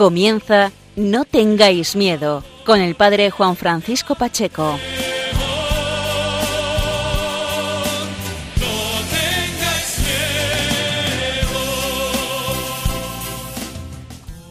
[0.00, 4.78] Comienza No tengáis miedo con el padre Juan Francisco Pacheco.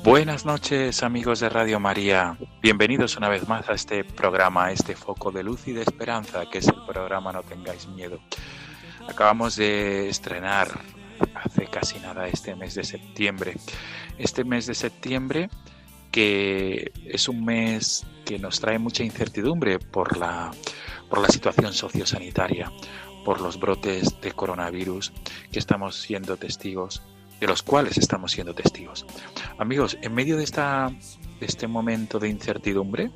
[0.04, 4.96] Buenas noches amigos de Radio María, bienvenidos una vez más a este programa, a este
[4.96, 8.20] foco de luz y de esperanza que es el programa No tengáis miedo.
[9.08, 10.68] Acabamos de estrenar
[11.36, 13.56] hace casi nada este mes de septiembre.
[14.18, 15.50] Este mes de septiembre
[16.12, 20.52] que es un mes que nos trae mucha incertidumbre por la,
[21.08, 22.72] por la situación sociosanitaria,
[23.24, 25.14] por los brotes de coronavirus
[25.52, 27.04] que estamos siendo testigos,
[27.40, 29.06] de los cuales estamos siendo testigos.
[29.60, 30.92] Amigos, en medio de, esta,
[31.40, 33.12] de este momento de incertidumbre,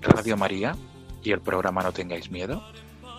[0.00, 0.76] Radio María
[1.22, 2.62] y el programa No tengáis miedo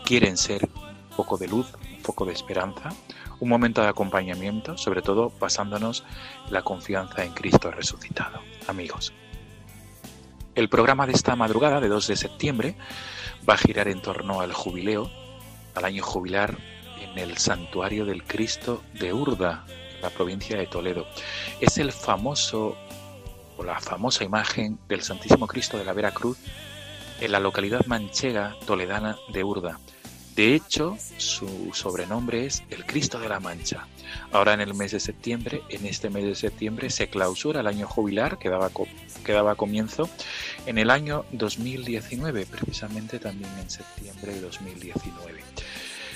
[0.08, 2.92] quieren ser un poco de luz, un poco de esperanza,
[3.40, 6.04] un momento de acompañamiento, sobre todo basándonos
[6.50, 8.40] la confianza en Cristo resucitado.
[8.68, 9.14] Amigos,
[10.56, 12.76] el programa de esta madrugada de 2 de septiembre
[13.48, 15.10] va a girar en torno al jubileo,
[15.76, 16.58] al año jubilar
[17.02, 19.66] en el santuario del Cristo de Urda,
[19.96, 21.06] en la provincia de Toledo.
[21.62, 22.76] Es el famoso
[23.58, 26.38] o la famosa imagen del Santísimo Cristo de la Vera Cruz
[27.20, 29.80] en la localidad manchega toledana de Urda
[30.38, 33.88] de hecho, su sobrenombre es el Cristo de la Mancha.
[34.32, 37.88] Ahora en el mes de septiembre, en este mes de septiembre, se clausura el año
[37.88, 40.08] jubilar que daba, comienzo
[40.68, 45.42] en el año 2019, precisamente también en septiembre de 2019.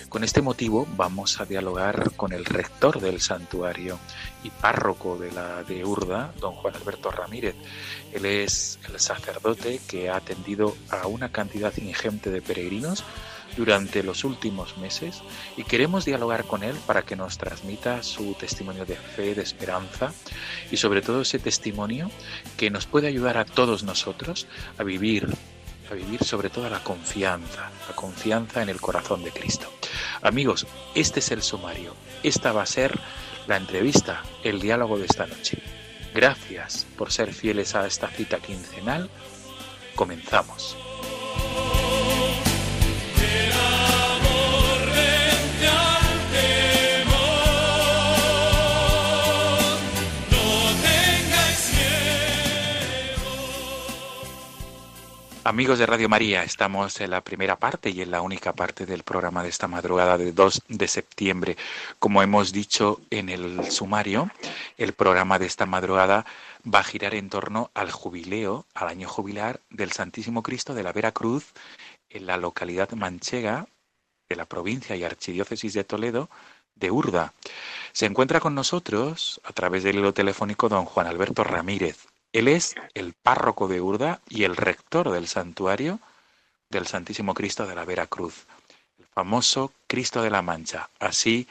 [0.08, 3.98] Con este motivo vamos a dialogar con el rector del santuario
[4.44, 7.56] y párroco de la de Urda, don Juan Alberto Ramírez.
[8.14, 13.04] Él es el sacerdote que ha atendido a una cantidad ingente de peregrinos
[13.58, 15.22] durante los últimos meses
[15.58, 20.14] y queremos dialogar con él para que nos transmita su testimonio de fe, de esperanza
[20.72, 22.10] y sobre todo ese testimonio
[22.58, 24.48] que nos puede ayudar a todos nosotros
[24.78, 25.28] a vivir
[25.90, 29.70] a vivir sobre todo la confianza, la confianza en el corazón de Cristo.
[30.22, 31.94] Amigos, este es el sumario.
[32.24, 32.98] Esta va a ser
[33.48, 35.62] la entrevista, el diálogo de esta noche.
[36.14, 39.10] Gracias por ser fieles a esta cita quincenal.
[39.96, 40.78] Comenzamos.
[55.52, 59.04] Amigos de Radio María, estamos en la primera parte y en la única parte del
[59.04, 61.58] programa de esta madrugada de 2 de septiembre.
[62.00, 64.32] Como hemos dicho en el sumario,
[64.78, 66.26] el programa de esta madrugada
[66.64, 70.94] va a girar en torno al jubileo, al año jubilar del Santísimo Cristo de la
[70.94, 71.52] Vera Cruz
[72.14, 73.68] en la localidad manchega
[74.30, 76.30] de la provincia y archidiócesis de Toledo
[76.76, 77.34] de Urda.
[77.92, 82.76] Se encuentra con nosotros a través del hilo telefónico don Juan Alberto Ramírez, él es
[82.94, 86.00] el párroco de Urda y el rector del santuario
[86.70, 88.46] del Santísimo Cristo de la Vera Cruz,
[88.98, 90.90] el famoso Cristo de la Mancha.
[91.00, 91.48] Así,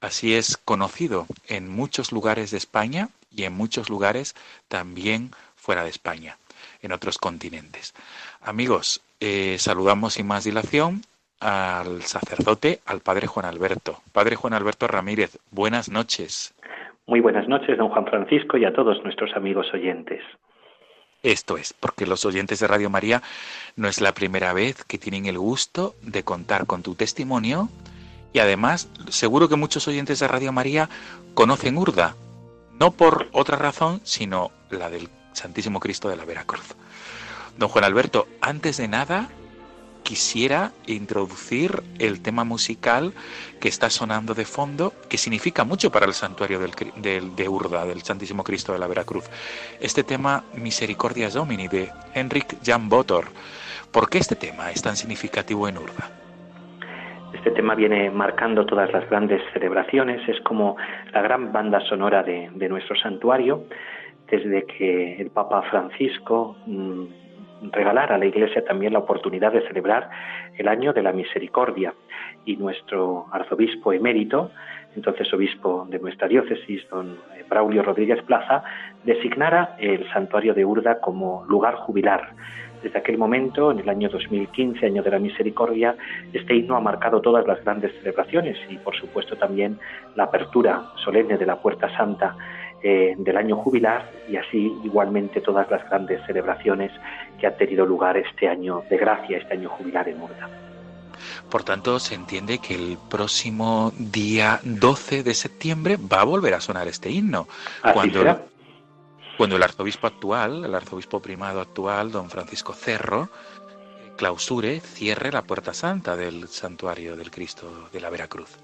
[0.00, 4.34] así es conocido en muchos lugares de España y en muchos lugares
[4.68, 6.36] también fuera de España,
[6.82, 7.94] en otros continentes.
[8.42, 11.02] Amigos, eh, saludamos sin más dilación
[11.40, 14.00] al sacerdote, al padre Juan Alberto.
[14.12, 16.54] Padre Juan Alberto Ramírez, buenas noches.
[17.06, 20.22] Muy buenas noches, don Juan Francisco, y a todos nuestros amigos oyentes.
[21.22, 23.22] Esto es, porque los oyentes de Radio María
[23.76, 27.68] no es la primera vez que tienen el gusto de contar con tu testimonio
[28.32, 30.88] y además seguro que muchos oyentes de Radio María
[31.34, 32.14] conocen Urda,
[32.78, 36.74] no por otra razón, sino la del Santísimo Cristo de la Veracruz.
[37.60, 39.28] Don Juan Alberto, antes de nada,
[40.02, 43.12] quisiera introducir el tema musical
[43.60, 48.44] que está sonando de fondo, que significa mucho para el santuario de Urda, del Santísimo
[48.44, 49.28] Cristo de la Veracruz.
[49.78, 53.26] Este tema Misericordia Domini de Henrik Jan Botor.
[53.92, 56.08] ¿Por qué este tema es tan significativo en Urda?
[57.34, 60.78] Este tema viene marcando todas las grandes celebraciones, es como
[61.12, 63.64] la gran banda sonora de, nuestro santuario,
[64.30, 67.04] desde que el Papa Francisco mm,
[67.72, 70.08] regalar a la Iglesia también la oportunidad de celebrar
[70.56, 71.94] el año de la misericordia.
[72.44, 74.50] Y nuestro arzobispo emérito,
[74.96, 77.18] entonces obispo de nuestra diócesis, don
[77.48, 78.62] Braulio Rodríguez Plaza,
[79.04, 82.30] designara el santuario de Urda como lugar jubilar.
[82.82, 85.94] Desde aquel momento, en el año 2015, año de la misericordia,
[86.32, 89.78] este himno ha marcado todas las grandes celebraciones y, por supuesto, también
[90.16, 92.34] la apertura solemne de la Puerta Santa
[92.82, 96.90] eh, del año jubilar y así igualmente todas las grandes celebraciones
[97.38, 100.48] que han tenido lugar este año de gracia, este año jubilar en Urda.
[101.50, 106.60] Por tanto, se entiende que el próximo día 12 de septiembre va a volver a
[106.60, 107.48] sonar este himno.
[107.92, 108.40] cuando,
[109.36, 113.28] cuando el arzobispo actual, el arzobispo primado actual, don Francisco Cerro,
[114.16, 118.58] clausure, cierre la puerta santa del santuario del Cristo de la Veracruz.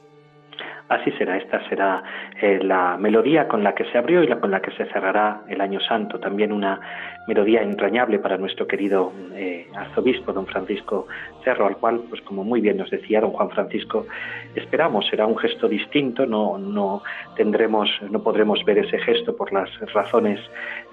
[0.89, 2.03] Así será, esta será
[2.41, 5.43] eh, la melodía con la que se abrió y la con la que se cerrará
[5.49, 6.21] el año santo.
[6.21, 6.81] También una
[7.27, 11.07] melodía entrañable para nuestro querido eh, arzobispo, don Francisco
[11.45, 14.07] Cerro, al cual, pues como muy bien nos decía don Juan Francisco,
[14.55, 17.03] esperamos será un gesto distinto, no, no
[17.37, 20.41] tendremos, no podremos ver ese gesto por las razones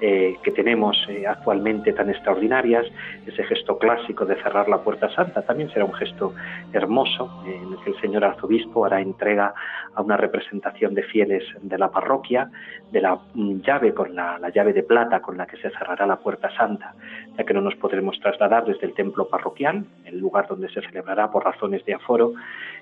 [0.01, 0.97] eh, que tenemos
[1.27, 2.85] actualmente tan extraordinarias,
[3.25, 6.33] ese gesto clásico de cerrar la puerta santa, también será un gesto
[6.71, 9.53] hermoso en el que el señor arzobispo hará entrega
[9.95, 12.49] a una representación de fieles de la parroquia,
[12.91, 16.17] de la mm, llave con la, llave de plata con la que se cerrará la
[16.23, 16.95] puerta santa,
[17.37, 21.29] ya que no nos podremos trasladar desde el templo parroquial, el lugar donde se celebrará
[21.31, 22.33] por razones de aforo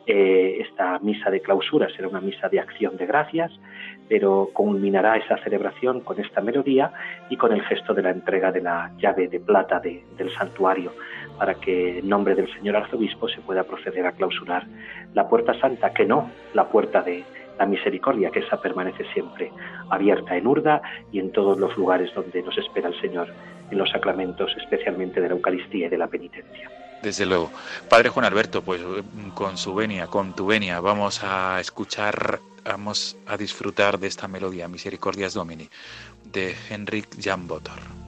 [0.06, 3.52] eh, esta misa de clausura, será una misa de acción de gracias,
[4.08, 6.92] pero culminará esa celebración con esta melodía
[7.30, 10.92] y con el gesto de la entrega de la llave de plata del santuario
[11.38, 14.66] para que en nombre del señor arzobispo se pueda proceder a clausurar
[15.14, 17.24] la puerta santa, que no la puerta de
[17.62, 19.52] la misericordia, que esa permanece siempre
[19.92, 20.82] abierta en Urda
[21.12, 23.32] y en todos los lugares donde nos espera el Señor,
[23.70, 26.72] en los sacramentos, especialmente de la Eucaristía y de la penitencia.
[27.04, 27.52] Desde luego.
[27.88, 28.82] Padre Juan Alberto, pues
[29.36, 34.68] con su venia, con tu venia, vamos a escuchar, vamos a disfrutar de esta melodía,
[34.68, 35.70] Misericordias Domini,
[36.24, 38.01] de Henrik Jan Botor.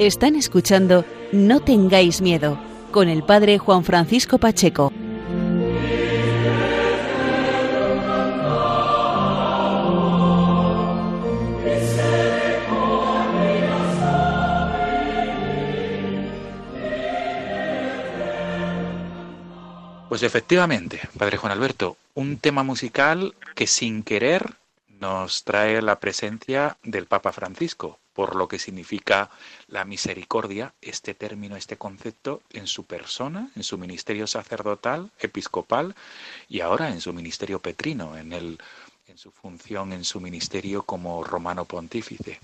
[0.00, 2.58] Están escuchando No tengáis miedo
[2.90, 4.90] con el padre Juan Francisco Pacheco.
[20.08, 24.54] Pues efectivamente, Padre Juan Alberto, un tema musical que sin querer
[24.98, 29.30] nos trae la presencia del Papa Francisco, por lo que significa
[29.68, 35.94] la misericordia, este término, este concepto, en su persona, en su ministerio sacerdotal, episcopal
[36.46, 38.58] y ahora en su ministerio petrino, en, el,
[39.14, 42.38] su función, en su ministerio como romano pontífice.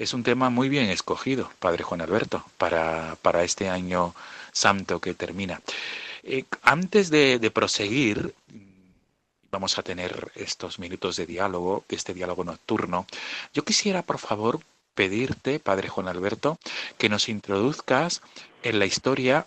[0.00, 4.16] Es un tema muy bien escogido, Padre Juan Alberto, para, para este año
[4.50, 5.60] santo que termina.
[6.24, 8.34] Eh, antes de, de proseguir,
[9.52, 13.06] vamos a tener estos minutos de diálogo, este diálogo nocturno.
[13.52, 14.58] Yo quisiera, por favor,
[14.94, 16.58] pedirte, Padre Juan Alberto,
[16.98, 18.22] que nos introduzcas
[18.62, 19.46] en la historia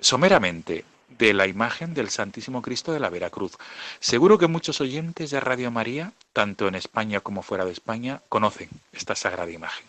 [0.00, 3.52] someramente de la imagen del Santísimo Cristo de la Veracruz.
[4.00, 8.68] Seguro que muchos oyentes de Radio María, tanto en España como fuera de España, conocen
[8.92, 9.86] esta sagrada imagen,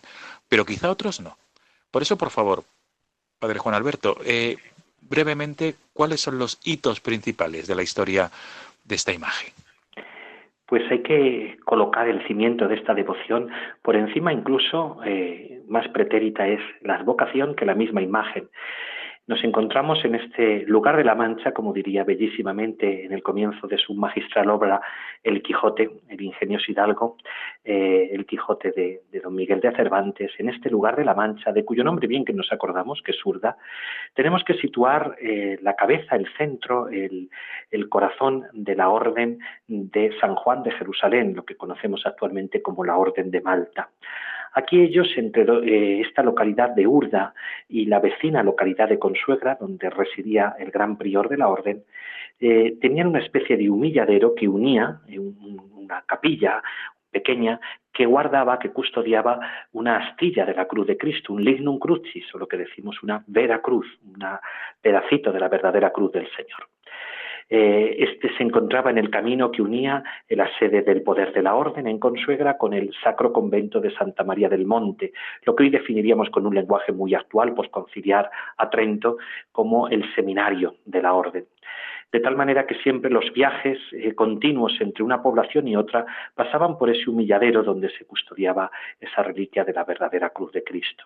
[0.48, 1.36] pero quizá otros no.
[1.90, 2.64] Por eso, por favor,
[3.38, 4.56] Padre Juan Alberto, eh,
[5.00, 8.30] brevemente, ¿cuáles son los hitos principales de la historia
[8.84, 9.52] de esta imagen?
[10.68, 13.48] Pues hay que colocar el cimiento de esta devoción
[13.82, 18.48] por encima incluso, eh, más pretérita es la advocación que la misma imagen.
[19.28, 23.76] Nos encontramos en este lugar de la Mancha, como diría bellísimamente en el comienzo de
[23.76, 24.80] su magistral obra
[25.22, 27.18] El Quijote, el ingenioso hidalgo,
[27.62, 31.62] eh, el Quijote de, don Miguel de Cervantes, en este lugar de la Mancha, de
[31.62, 33.58] cuyo nombre bien que nos acordamos, que es Urda,
[34.14, 37.28] tenemos que situar eh, la cabeza, el centro, el,
[37.70, 42.82] el corazón de la Orden de San Juan de Jerusalén, lo que conocemos actualmente como
[42.82, 43.90] la Orden de Malta.
[44.54, 47.34] Aquí ellos, entre eh, esta localidad de Urda
[47.68, 51.84] y la vecina localidad de Consuegra, donde residía el gran prior de la orden,
[52.40, 56.62] eh, tenían una especie de humilladero que unía eh, una capilla
[57.10, 57.60] pequeña
[57.92, 59.40] que guardaba, que custodiaba
[59.72, 63.24] una astilla de la cruz de Cristo, un lignum crucis, o lo que decimos una
[63.26, 64.24] vera cruz, un
[64.80, 66.68] pedacito de la verdadera cruz del Señor.
[67.50, 71.54] Eh, este se encontraba en el camino que unía la sede del poder de la
[71.54, 75.12] orden en Consuegra con el Sacro Convento de Santa María del Monte,
[75.44, 79.16] lo que hoy definiríamos con un lenguaje muy actual, pues conciliar a Trento
[79.52, 81.46] como el seminario de la orden
[82.12, 86.78] de tal manera que siempre los viajes eh, continuos entre una población y otra pasaban
[86.78, 91.04] por ese humilladero donde se custodiaba esa reliquia de la verdadera cruz de Cristo.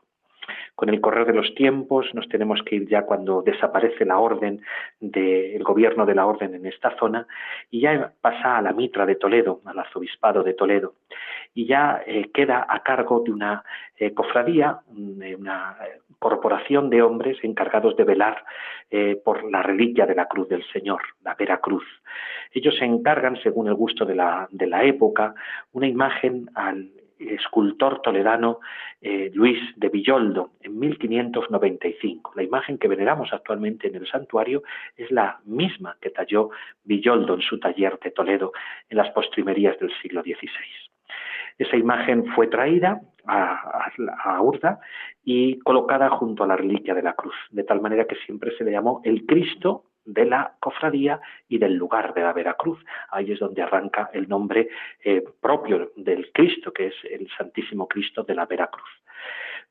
[0.75, 4.61] Con el correr de los tiempos nos tenemos que ir ya cuando desaparece la orden
[5.01, 7.27] del gobierno de la orden en esta zona
[7.71, 10.95] y ya pasa a la mitra de Toledo, al arzobispado de Toledo
[11.55, 13.65] y ya eh, queda a cargo de una
[13.97, 15.77] eh, cofradía, una
[16.19, 18.45] corporación de hombres encargados de velar
[18.91, 21.85] eh, por la reliquia de la cruz del Señor, la Vera Cruz.
[22.53, 25.35] Ellos se encargan, según el gusto de la, de la época,
[25.73, 26.91] una imagen al
[27.31, 28.61] escultor toledano
[29.01, 32.33] eh, Luis de Villoldo en 1595.
[32.37, 34.63] La imagen que veneramos actualmente en el santuario
[34.97, 36.51] es la misma que talló
[36.85, 38.53] Villoldo en su taller de Toledo
[38.89, 40.49] en las postrimerías del siglo XVI.
[41.59, 43.91] Esa imagen fue traída a,
[44.25, 44.81] a, Urda
[45.25, 48.65] y colocada junto a la reliquia de la cruz, de tal manera que siempre se
[48.65, 52.79] le llamó el Cristo de la cofradía y del lugar de la Veracruz.
[53.11, 54.69] Ahí es donde arranca el nombre
[55.05, 58.89] eh, propio del Cristo, que es el Santísimo Cristo de la Veracruz.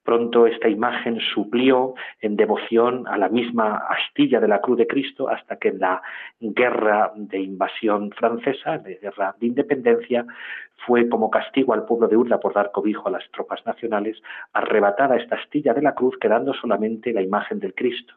[0.03, 5.29] Pronto esta imagen suplió en devoción a la misma astilla de la cruz de Cristo
[5.29, 6.01] hasta que en la
[6.39, 10.25] guerra de invasión francesa, de guerra de independencia,
[10.87, 14.19] fue como castigo al pueblo de Urda por dar cobijo a las tropas nacionales,
[14.53, 18.15] arrebatada esta astilla de la cruz, quedando solamente la imagen del Cristo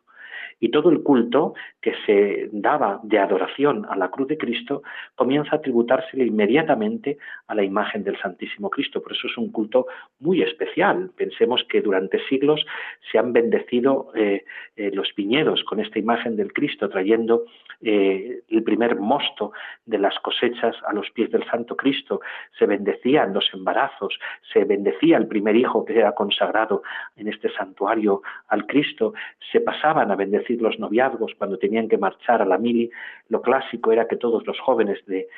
[0.60, 4.82] y todo el culto que se daba de adoración a la cruz de Cristo
[5.14, 9.02] comienza a tributársele inmediatamente a la imagen del Santísimo Cristo.
[9.02, 9.86] Por eso es un culto
[10.20, 11.10] muy especial.
[11.16, 12.64] Pensemos que durante siglos
[13.10, 14.44] se han bendecido eh,
[14.76, 17.44] eh, los viñedos con esta imagen del Cristo, trayendo
[17.82, 19.52] eh, el primer mosto
[19.86, 22.20] de las cosechas a los pies del Santo Cristo.
[22.58, 24.18] Se bendecían los embarazos,
[24.52, 26.82] se bendecía el primer hijo que era consagrado
[27.16, 29.14] en este santuario al Cristo,
[29.52, 32.90] se pasaban a bendecir decir, los noviazgos, cuando tenían que marchar a la mili,
[33.28, 35.28] lo clásico era que todos los jóvenes de,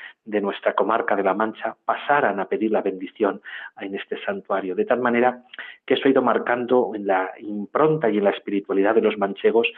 [0.40, 3.40] nuestra comarca de La Mancha pasaran a pedir la bendición
[3.80, 4.74] en este santuario.
[4.74, 5.42] De tal manera
[5.84, 9.68] que eso ha ido marcando en la impronta y en la espiritualidad de los manchegos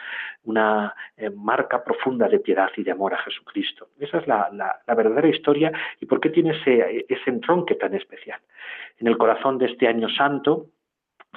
[0.43, 3.89] una eh, marca profunda de piedad y de amor a Jesucristo.
[3.99, 8.39] Esa es la verdadera historia y por qué tiene ese, ese entronque tan especial.
[8.99, 10.67] En el corazón de este año santo,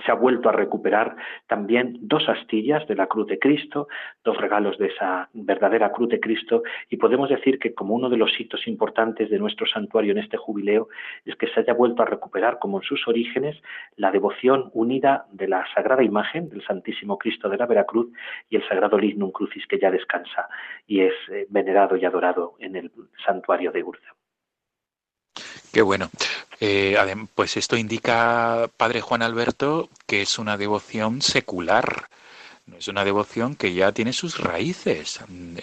[0.05, 3.89] se ha vuelto a recuperar también dos astillas de la cruz de Cristo,
[4.25, 8.17] dos regalos de esa verdadera cruz de Cristo, y podemos decir que como uno de
[8.17, 10.89] los hitos importantes de nuestro santuario en este jubileo
[11.25, 13.61] es que se haya vuelto a recuperar, como en sus orígenes,
[13.97, 18.09] la devoción unida de la sagrada imagen del Santísimo Cristo de la Veracruz
[18.49, 20.49] y el sagrado Lignum Crucis que ya descansa
[20.87, 22.91] y es eh, venerado y adorado en el
[23.25, 24.22] santuario de Urda.
[25.73, 26.11] Qué bueno.
[26.61, 26.97] Eh,
[27.35, 32.07] pues esto indica, Padre Juan Alberto, que es una devoción secular.
[32.67, 35.57] No es una devoción que ya tiene sus raíces en,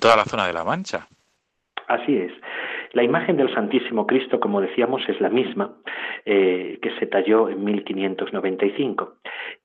[0.00, 1.06] toda la zona de la Mancha.
[1.88, 2.32] Así es.
[2.92, 5.76] La imagen del Santísimo Cristo, como decíamos, es la misma
[6.26, 9.14] eh, que se talló en 1595.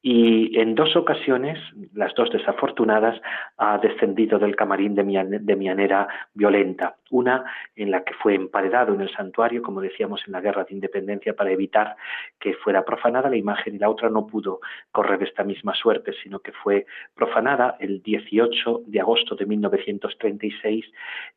[0.04, 1.58] Y en dos ocasiones,
[1.94, 3.20] las dos desafortunadas,
[3.58, 5.04] ha descendido del camarín de,
[5.42, 6.96] de manera violenta.
[7.12, 7.46] Una
[7.76, 11.36] en la que fue emparedado en el santuario, como decíamos en la guerra de independencia,
[11.36, 11.96] para evitar
[12.40, 14.60] que fuera profanada la imagen, y la otra no pudo
[14.92, 20.86] correr esta misma suerte, sino que fue profanada el 18 de agosto de 1936,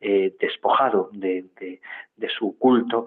[0.00, 1.38] eh, despojado de
[2.16, 3.06] de, su culto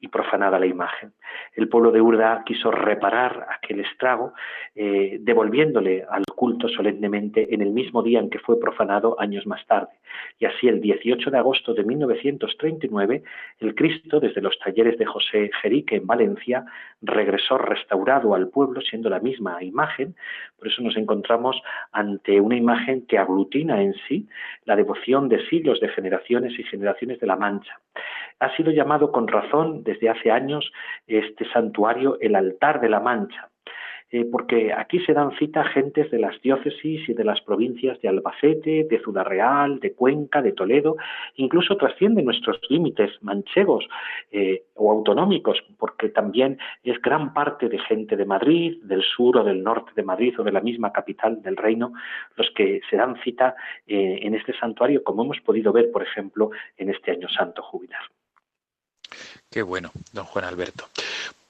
[0.00, 1.12] y profanada la imagen.
[1.54, 4.34] El pueblo de Urda quiso reparar aquel estrago,
[4.74, 9.66] eh, devolviéndole al culto solemnemente en el mismo día en que fue profanado años más
[9.66, 9.88] tarde.
[10.38, 13.22] Y así, el 18 de agosto de 1939,
[13.60, 16.64] el Cristo, desde los talleres de José Jerique en Valencia,
[17.00, 20.14] regresó restaurado al pueblo, siendo la misma imagen.
[20.58, 21.60] Por eso nos encontramos
[21.92, 24.28] ante una imagen que aglutina en sí
[24.64, 27.80] la devoción de siglos, de generaciones y generaciones de la Mancha.
[28.38, 30.70] Ha sido llamado con razón desde hace años
[31.06, 33.50] este santuario el altar de la Mancha,
[34.12, 38.08] eh, porque aquí se dan cita gentes de las diócesis y de las provincias de
[38.08, 40.96] Albacete, de Ciudad Real, de Cuenca, de Toledo,
[41.34, 43.88] incluso trasciende nuestros límites manchegos
[44.30, 49.44] eh, o autonómicos, porque también es gran parte de gente de Madrid, del sur o
[49.44, 51.92] del norte de Madrid o de la misma capital del reino,
[52.36, 53.56] los que se dan cita
[53.88, 58.02] eh, en este santuario, como hemos podido ver, por ejemplo, en este año santo jubilar.
[59.50, 60.88] Qué bueno, don Juan Alberto.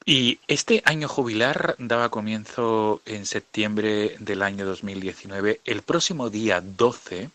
[0.08, 5.60] Y este año jubilar daba comienzo en septiembre del año 2019.
[5.64, 7.30] El próximo día 12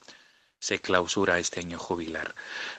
[0.58, 2.34] se clausura este año jubilar.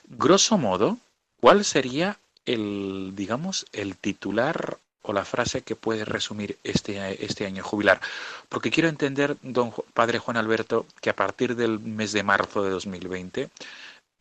[0.08, 0.96] Grosso modo,
[1.40, 7.62] ¿cuál sería el, digamos, el titular o la frase que puede resumir este, este año
[7.62, 8.00] jubilar?
[8.48, 12.70] Porque quiero entender, don padre Juan Alberto, que a partir del mes de marzo de
[12.70, 13.50] 2020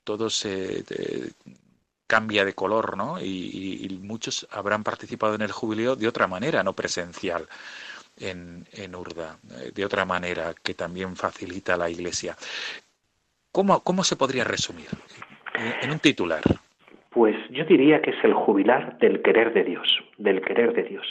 [0.03, 0.83] todo se
[2.11, 3.21] cambia de color, ¿no?
[3.21, 7.47] Y, muchos habrán participado en el jubileo de otra manera, no presencial,
[8.17, 12.35] en, en Urda, eh, de otra manera que también facilita la Iglesia.
[13.53, 14.89] ¿Cómo, cómo se podría resumir
[15.53, 16.43] en, un titular?
[17.11, 19.87] Pues yo diría que es el jubilar del querer de Dios,
[20.17, 21.05] del querer de Dios.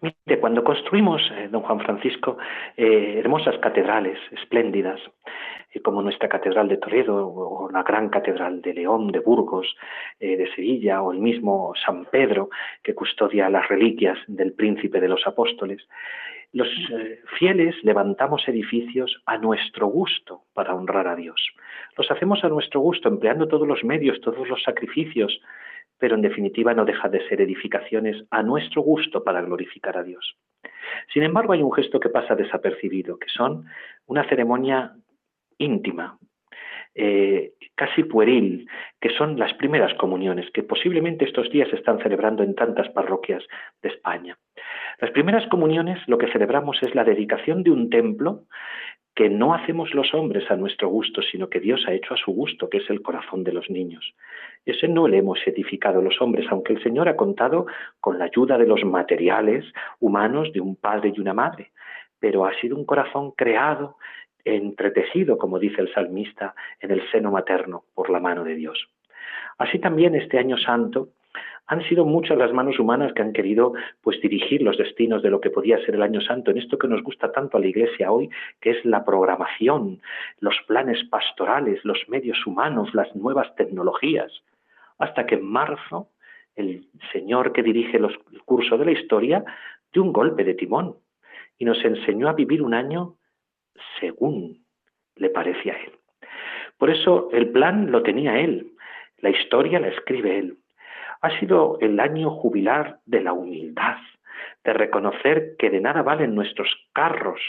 [0.00, 2.36] Mire, cuando construimos, eh, don Juan Francisco,
[2.76, 5.00] eh, hermosas catedrales espléndidas,
[5.82, 9.76] como nuestra Catedral de Toledo o la Gran Catedral de León, de Burgos,
[10.18, 12.50] eh, de Sevilla o el mismo San Pedro
[12.82, 15.86] que custodia las reliquias del príncipe de los apóstoles.
[16.52, 21.50] Los eh, fieles levantamos edificios a nuestro gusto para honrar a Dios.
[21.96, 25.40] Los hacemos a nuestro gusto, empleando todos los medios, todos los sacrificios,
[25.98, 30.36] pero en definitiva no deja de ser edificaciones a nuestro gusto para glorificar a Dios.
[31.12, 33.66] Sin embargo, hay un gesto que pasa desapercibido, que son
[34.06, 34.94] una ceremonia
[35.58, 36.18] íntima,
[36.94, 38.68] eh, casi pueril,
[39.00, 43.44] que son las primeras comuniones, que posiblemente estos días se están celebrando en tantas parroquias
[43.82, 44.36] de España.
[45.00, 48.46] Las primeras comuniones lo que celebramos es la dedicación de un templo
[49.18, 52.30] que no hacemos los hombres a nuestro gusto, sino que Dios ha hecho a su
[52.30, 54.14] gusto, que es el corazón de los niños.
[54.64, 57.66] Ese no le hemos edificado los hombres, aunque el Señor ha contado
[58.00, 59.64] con la ayuda de los materiales
[59.98, 61.72] humanos de un padre y una madre,
[62.20, 63.96] pero ha sido un corazón creado
[64.44, 68.88] entretejido, como dice el salmista, en el seno materno por la mano de Dios.
[69.58, 71.08] Así también este año santo
[71.68, 75.40] han sido muchas las manos humanas que han querido pues dirigir los destinos de lo
[75.40, 78.10] que podía ser el año santo en esto que nos gusta tanto a la iglesia
[78.10, 80.00] hoy, que es la programación,
[80.40, 84.32] los planes pastorales, los medios humanos, las nuevas tecnologías,
[84.98, 86.08] hasta que en marzo
[86.56, 89.44] el señor que dirige los, el curso de la historia
[89.92, 90.96] dio un golpe de timón
[91.58, 93.16] y nos enseñó a vivir un año
[94.00, 94.64] según
[95.16, 95.92] le parece a él.
[96.78, 98.72] Por eso el plan lo tenía él,
[99.18, 100.58] la historia la escribe él.
[101.20, 103.96] Ha sido el año jubilar de la humildad,
[104.64, 107.40] de reconocer que de nada valen nuestros carros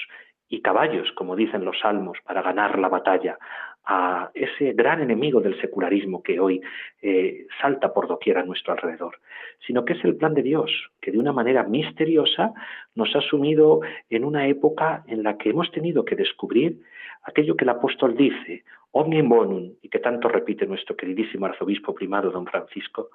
[0.47, 3.37] y caballos, como dicen los salmos, para ganar la batalla.
[3.91, 6.61] a ese gran enemigo del secularismo que hoy
[7.01, 9.17] eh, salta por doquier a nuestro alrededor,
[9.65, 10.69] sino que es el plan de Dios,
[11.01, 12.53] que de una manera misteriosa
[12.93, 13.79] nos ha sumido
[14.09, 16.81] en una época en la que hemos tenido que descubrir
[17.23, 22.31] aquello que el apóstol dice, omnium bonum, y que tanto repite nuestro queridísimo arzobispo primado
[22.31, 23.09] don Francisco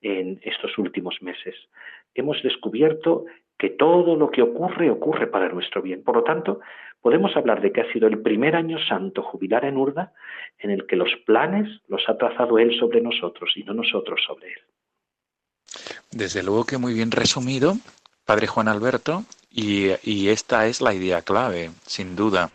[0.00, 1.54] en estos últimos meses.
[2.14, 3.26] Hemos descubierto
[3.58, 6.02] que todo lo que ocurre ocurre para nuestro bien.
[6.02, 6.60] Por lo tanto,
[7.00, 10.12] podemos hablar de que ha sido el primer año santo jubilar en Urda
[10.58, 14.48] en el que los planes los ha trazado Él sobre nosotros y no nosotros sobre
[14.48, 14.60] Él.
[16.10, 17.74] Desde luego que muy bien resumido,
[18.24, 19.24] Padre Juan Alberto,
[19.60, 22.50] y, esta es la idea clave, sin duda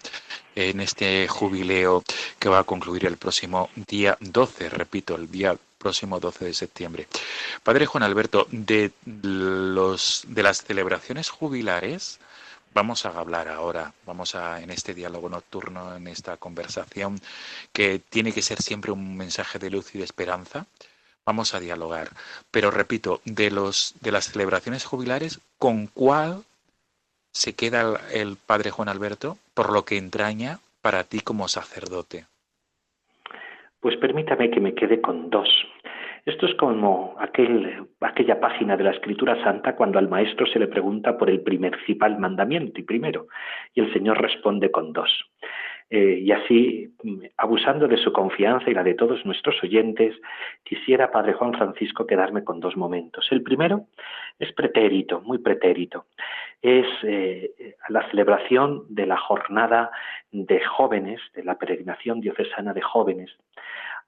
[0.56, 2.04] en este jubileo
[2.40, 7.08] que va a concluir el próximo día 12, repito, el día próximo 12 de septiembre.
[7.64, 12.20] Padre Juan Alberto, de, los, de las celebraciones jubilares,
[12.74, 17.20] vamos a hablar ahora, vamos a en este diálogo nocturno, en esta conversación
[17.74, 20.68] que tiene que ser siempre un mensaje de luz y de esperanza.
[21.26, 22.12] Vamos a dialogar,
[22.52, 26.44] pero repito, de los de las celebraciones jubilares, ¿con cuál
[27.34, 32.26] se queda el padre Juan Alberto por lo que entraña para ti como sacerdote?
[33.80, 35.50] Pues permítame que me quede con dos.
[36.26, 40.68] Esto es como aquel, aquella página de la Escritura Santa cuando al maestro se le
[40.68, 43.28] pregunta por el principal mandamiento y primero,
[43.74, 45.10] y el Señor responde con dos.
[45.90, 46.94] Eh, y así,
[47.38, 50.16] abusando de su confianza y la de todos nuestros oyentes,
[50.64, 53.28] quisiera, Padre Juan Francisco, quedarme con dos momentos.
[53.32, 53.86] El primero
[54.40, 56.06] es pretérito, muy pretérito.
[56.62, 59.92] Es eh, la celebración de la jornada
[60.32, 63.32] de jóvenes, de la peregrinación diocesana de jóvenes,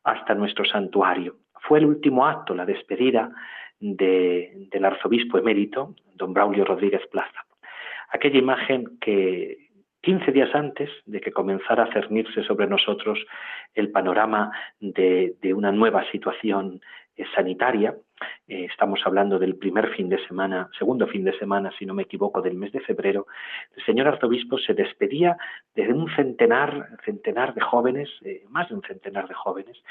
[0.04, 1.36] hasta nuestro santuario.
[1.62, 3.32] Fue el último acto, la despedida
[3.80, 7.46] del arzobispo emérito, don Braulio Rodríguez Plaza.
[8.10, 9.65] Aquella imagen que
[10.06, 13.18] 15 días antes de que comenzara a cernirse sobre nosotros
[13.74, 16.80] el panorama de, una nueva situación
[17.18, 17.96] eh, sanitaria,
[18.48, 22.04] eh, estamos hablando del primer fin de semana, segundo fin de semana, si no me
[22.04, 23.26] equivoco, del mes de febrero,
[23.76, 25.38] el señor arzobispo se despedía
[25.74, 29.82] de un centenar, centenar de jóvenes, eh, más de un centenar de jóvenes,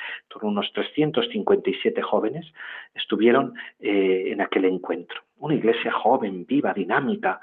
[0.42, 2.46] unos 357 jóvenes
[2.94, 5.22] estuvieron en aquel encuentro.
[5.38, 7.40] Una iglesia joven, viva, dinámica,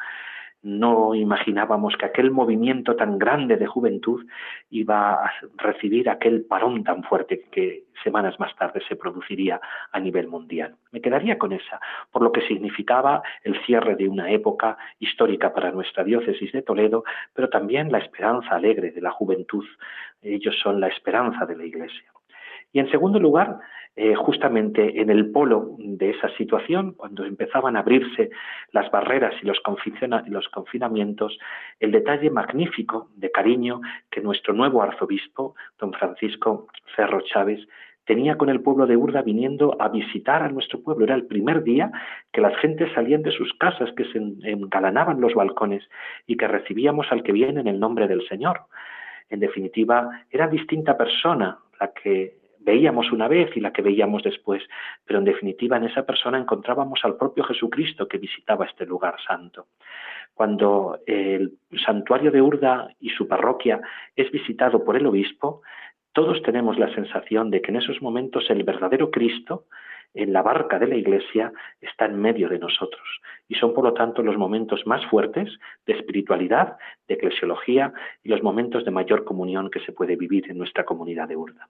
[0.63, 4.26] no imaginábamos que aquel movimiento tan grande de juventud
[4.69, 9.60] iba a recibir aquel parón tan fuerte que semanas más tarde se produciría
[9.91, 10.76] a nivel mundial.
[10.91, 11.80] Me quedaría con esa,
[12.12, 17.04] por lo que significaba el cierre de una época histórica para nuestra diócesis de Toledo,
[17.34, 19.65] pero también la esperanza alegre de la juventud.
[20.21, 22.12] Ellos son la esperanza de la Iglesia.
[22.74, 23.60] Y en segundo lugar,
[23.95, 28.30] eh, justamente en el polo de esa situación, cuando empezaban a abrirse
[28.71, 29.62] las barreras y los,
[30.27, 31.38] los confinamientos,
[31.80, 37.67] el detalle magnífico de cariño que nuestro nuevo arzobispo, don Francisco Cerro Chávez,
[38.06, 41.06] tenía con el pueblo de Urda viniendo a visitar a nuestro pueblo.
[41.06, 41.91] Era el primer día
[42.32, 45.84] que las gentes salían de sus casas, que se engalanaban los balcones
[46.27, 48.62] y que recibíamos al que viene en el nombre del Señor.
[49.30, 54.63] En definitiva, era distinta persona la que veíamos una vez y la que veíamos después,
[55.06, 59.67] pero en definitiva en esa persona encontrábamos al propio Jesucristo que visitaba este lugar santo.
[60.34, 63.82] Cuando el santuario de Urda y su parroquia
[64.15, 65.62] es visitado por el obispo,
[66.13, 69.65] todos tenemos la sensación de que en esos momentos el verdadero Cristo
[70.13, 73.08] en la barca de la Iglesia está en medio de nosotros.
[73.47, 75.50] Y son, por lo tanto, los momentos más fuertes
[75.86, 77.93] de espiritualidad, de eclesiología
[78.24, 81.67] y los momentos de mayor comunión que se puede vivir en nuestra comunidad de Urda.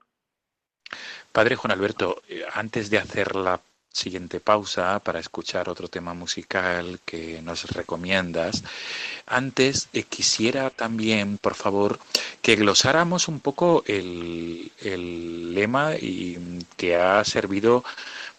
[1.32, 3.58] Padre Juan Alberto, eh, antes de hacer la
[3.90, 8.62] siguiente pausa para escuchar otro tema musical que nos recomiendas,
[9.26, 11.98] antes eh, quisiera también, por favor,
[12.42, 14.70] que glosáramos un poco el,
[15.54, 16.38] lema y,
[16.76, 17.82] que ha servido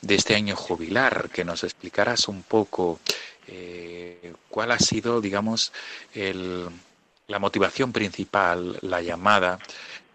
[0.01, 2.99] de este año jubilar, que nos explicaras un poco
[3.47, 5.71] eh, cuál ha sido, digamos,
[6.13, 9.57] la motivación principal, la llamada,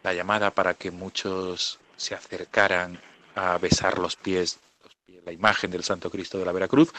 [0.05, 2.99] la llamada para que muchos se acercaran
[3.35, 4.59] a besar los pies,
[5.27, 6.91] la imagen del Santo Cristo de la Veracruz,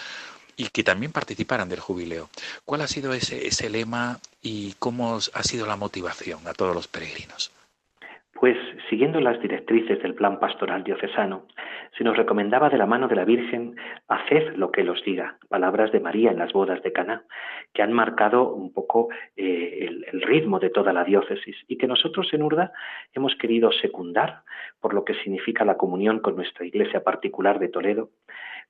[0.55, 2.29] y que también participaran del jubileo.
[2.65, 6.87] ¿Cuál ha sido ese, ese lema y cómo ha sido la motivación a todos los
[6.87, 7.51] peregrinos?
[8.39, 8.57] Pues
[8.89, 11.45] siguiendo las directrices del plan pastoral diocesano,
[11.97, 13.75] se nos recomendaba de la mano de la Virgen
[14.07, 17.25] haced lo que los diga, palabras de María en las bodas de Caná,
[17.73, 21.87] que han marcado un poco eh, el, el, ritmo de toda la diócesis y que
[21.87, 22.71] nosotros en Urda
[23.13, 24.43] hemos querido secundar
[24.79, 28.11] por lo que significa la comunión con nuestra iglesia particular de Toledo,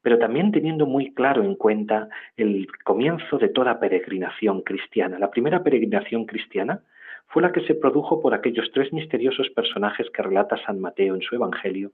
[0.01, 5.19] pero también teniendo muy claro en cuenta el comienzo de toda peregrinación cristiana.
[5.19, 6.82] La primera peregrinación cristiana
[7.29, 11.21] fue la que se produjo por aquellos tres misteriosos personajes que relata San Mateo en
[11.21, 11.91] su Evangelio,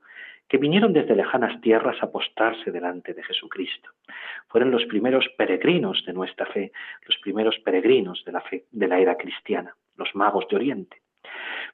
[0.48, 3.90] que vinieron desde lejanas tierras a postrarse delante de Jesucristo.
[4.48, 6.72] Fueron los primeros peregrinos de nuestra fe,
[7.06, 11.02] los primeros peregrinos de la fe de la era cristiana, los magos de Oriente.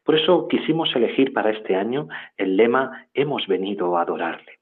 [0.04, 4.61] Por eso quisimos elegir para este año el lema Hemos venido a adorarle.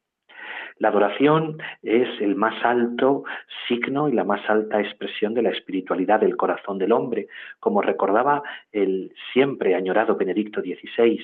[0.80, 3.26] La adoración es el más alto
[3.68, 7.28] signo y la más alta expresión de la espiritualidad del corazón del hombre,
[7.60, 11.20] como recordaba el siempre añorado Benedicto XVI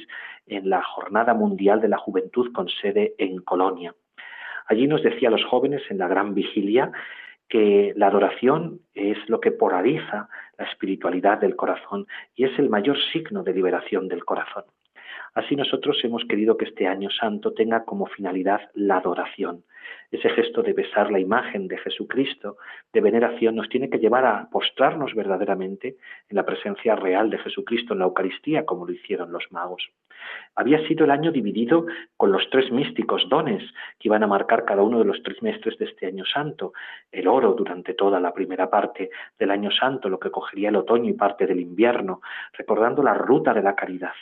[0.47, 3.95] en la Jornada Mundial de la Juventud con sede en Colonia.
[4.67, 6.91] Allí nos decía los jóvenes en la gran vigilia
[7.47, 12.97] que la adoración es lo que polariza la espiritualidad del corazón y es el mayor
[13.13, 14.65] signo de liberación del corazón.
[15.35, 19.65] Así nosotros hemos querido que este año santo tenga como finalidad la adoración.
[20.09, 22.55] Ese gesto de besar la imagen de Jesucristo,
[22.93, 25.97] de veneración, nos tiene que llevar a postrarnos verdaderamente
[26.29, 29.85] en la presencia real de Jesucristo en la Eucaristía, como lo hicieron los magos.
[30.55, 33.61] Había sido el año dividido con los tres místicos dones
[33.99, 36.71] que iban a marcar cada uno de los tres meses de este año santo.
[37.11, 41.09] El oro durante toda la primera parte del año santo, lo que cogería el otoño
[41.09, 42.21] y parte del invierno,
[42.53, 44.13] recordando la ruta de la caridad.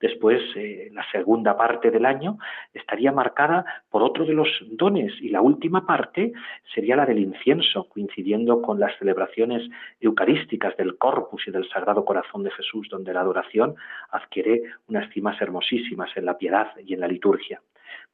[0.00, 2.38] Después, eh, la segunda parte del año
[2.72, 6.32] estaría marcada por otro de los dones y la última parte
[6.74, 9.68] sería la del incienso, coincidiendo con las celebraciones
[10.00, 13.74] eucarísticas del Corpus y del Sagrado Corazón de Jesús, donde la adoración
[14.10, 17.60] adquiere unas cimas hermosísimas en la piedad y en la liturgia.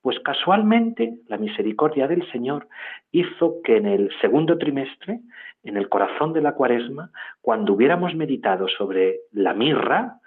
[0.03, 2.69] Pues casualmente la misericordia del Señor
[3.13, 5.21] hizo que en el segundo trimestre,
[5.65, 10.21] en el corazón de la cuaresma, cuando hubiéramos meditado sobre la mirra,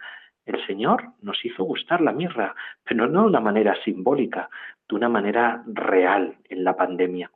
[0.52, 4.50] el Señor nos hizo gustar la mirra, pero no de una manera simbólica,
[4.88, 7.32] de una manera real en la pandemia.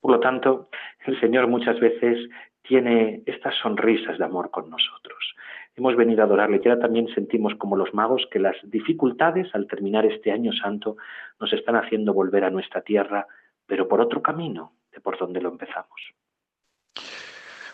[0.00, 0.68] Por lo tanto,
[1.06, 2.28] el Señor muchas veces
[2.62, 5.34] tiene estas sonrisas de amor con nosotros.
[5.76, 9.66] Hemos venido a adorarle y ahora también sentimos como los magos que las dificultades al
[9.66, 10.96] terminar este año santo
[11.40, 13.26] nos están haciendo volver a nuestra tierra,
[13.66, 16.00] pero por otro camino de por donde lo empezamos.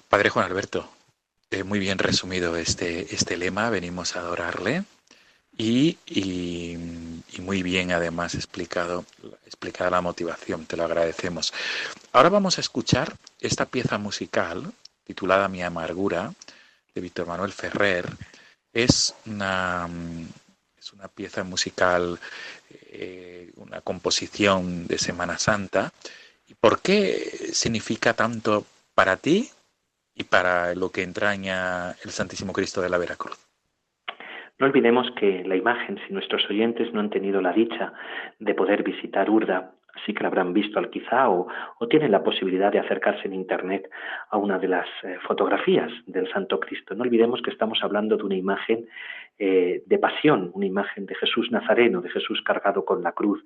[0.08, 0.88] Padre Juan Alberto,
[1.50, 4.84] eh, muy bien resumido este, este lema, venimos a adorarle.
[5.56, 6.78] Y, y,
[7.38, 9.04] muy bien además explicado,
[9.44, 11.52] explicada la motivación, te lo agradecemos.
[12.12, 14.72] Ahora vamos a escuchar esta pieza musical
[15.04, 16.32] titulada Mi amargura
[16.94, 18.06] de Víctor Manuel Ferrer.
[18.72, 19.88] Es una,
[20.78, 22.20] es una pieza musical,
[22.70, 25.92] eh, una composición de Semana Santa.
[26.46, 29.50] ¿Y por qué significa tanto para ti
[30.20, 33.38] y para lo que entraña el Santísimo Cristo de la Veracruz.
[34.58, 37.94] No olvidemos que la imagen, si nuestros oyentes no han tenido la dicha
[38.38, 41.48] de poder visitar Urda, así que la habrán visto al quizá o,
[41.88, 43.88] tienen la posibilidad de acercarse en Internet
[44.28, 46.94] a una de las eh, fotografías del Santo Cristo.
[46.94, 48.86] No olvidemos que estamos hablando de una imagen
[49.38, 53.42] eh, de pasión, una imagen de Jesús Nazareno, de Jesús cargado con la cruz,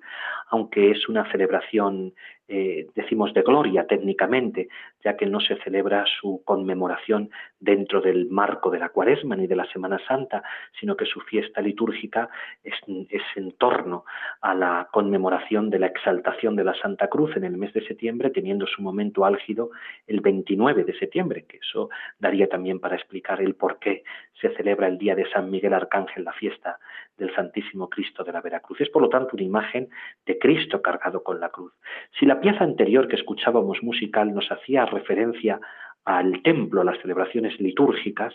[0.49, 2.13] aunque es una celebración,
[2.47, 4.67] eh, decimos, de gloria técnicamente,
[5.03, 9.55] ya que no se celebra su conmemoración dentro del marco de la Cuaresma ni de
[9.55, 10.43] la Semana Santa,
[10.79, 12.29] sino que su fiesta litúrgica
[12.63, 12.75] es,
[13.09, 14.05] es en torno
[14.41, 18.29] a la conmemoración de la exaltación de la Santa Cruz en el mes de septiembre,
[18.29, 19.71] teniendo su momento álgido
[20.05, 24.03] el 29 de septiembre, que eso daría también para explicar el por qué
[24.39, 26.77] se celebra el día de San Miguel Arcángel, la fiesta
[27.17, 28.81] del Santísimo Cristo de la Veracruz.
[28.81, 29.89] Es por lo tanto una imagen
[30.25, 31.73] de Cristo cargado con la cruz.
[32.19, 35.59] Si la pieza anterior que escuchábamos musical nos hacía referencia
[36.05, 38.33] al templo, a las celebraciones litúrgicas,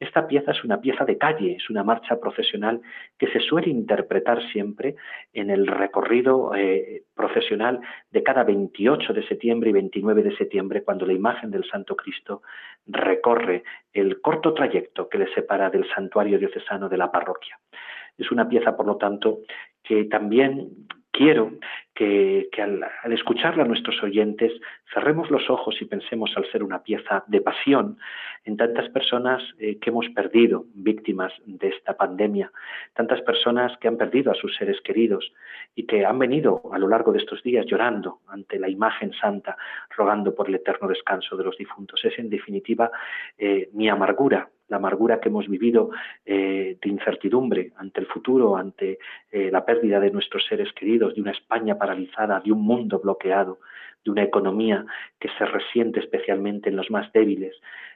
[0.00, 2.80] esta pieza es una pieza de calle, es una marcha procesional
[3.18, 4.96] que se suele interpretar siempre
[5.34, 11.04] en el recorrido eh, procesional de cada 28 de septiembre y 29 de septiembre, cuando
[11.04, 12.40] la imagen del Santo Cristo
[12.86, 13.62] recorre
[13.92, 17.58] el corto trayecto que le separa del santuario diocesano de la parroquia.
[18.20, 19.40] Es una pieza, por lo tanto,
[19.82, 21.52] que también quiero
[21.94, 24.52] que, al, escucharla a nuestros oyentes
[24.94, 27.98] cerremos los ojos y pensemos al ser una pieza de pasión
[28.44, 32.50] en tantas personas eh, que hemos perdido víctimas de esta pandemia,
[32.94, 35.30] tantas personas que han perdido a sus seres queridos
[35.74, 39.56] y que han venido a lo largo de estos días llorando ante la imagen santa,
[39.94, 42.02] rogando por el eterno descanso de los difuntos.
[42.04, 42.90] Es en definitiva
[43.36, 45.90] eh, mi amargura la amargura que hemos vivido
[46.24, 48.98] eh, de incertidumbre ante el futuro, ante
[49.30, 53.58] eh, la pérdida de nuestros seres queridos, de una España paralizada, de un mundo bloqueado,
[54.04, 54.86] de una economía
[55.18, 57.54] que se resiente especialmente en los más débiles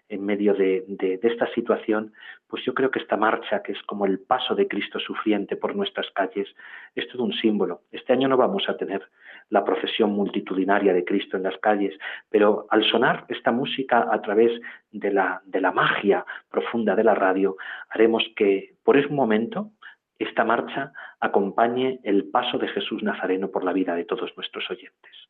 [0.08, 0.84] en medio de,
[1.22, 2.12] esta situación,
[2.46, 5.74] pues yo creo que esta marcha, que es como el paso de Cristo sufriente por
[5.74, 6.48] nuestras calles,
[6.94, 7.82] es todo un símbolo.
[7.90, 9.02] Este año no vamos a tener
[9.50, 11.98] la procesión multitudinaria de Cristo en las calles,
[12.30, 14.60] pero al sonar esta música a través
[14.92, 17.56] de la, de la magia profunda de la radio,
[17.88, 19.70] haremos que por ese momento
[20.18, 25.28] esta marcha acompañe el paso de Jesús Nazareno por la vida de todos nuestros oyentes.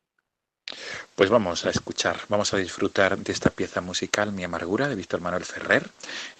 [1.15, 5.21] Pues vamos a escuchar, vamos a disfrutar de esta pieza musical, Mi Amargura, de Víctor
[5.21, 5.89] Manuel Ferrer,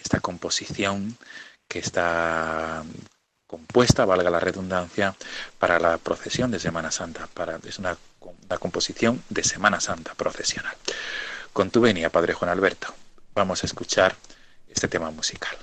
[0.03, 1.17] esta composición
[1.69, 2.83] que está
[3.47, 5.15] compuesta, valga la redundancia,
[5.59, 7.29] para la procesión de Semana Santa.
[7.33, 7.95] Para, es una,
[8.59, 10.75] composición de Semana Santa procesional.
[11.53, 12.93] Con tu venia, Padre Juan Alberto,
[13.33, 14.17] vamos a escuchar
[14.67, 15.55] este tema musical.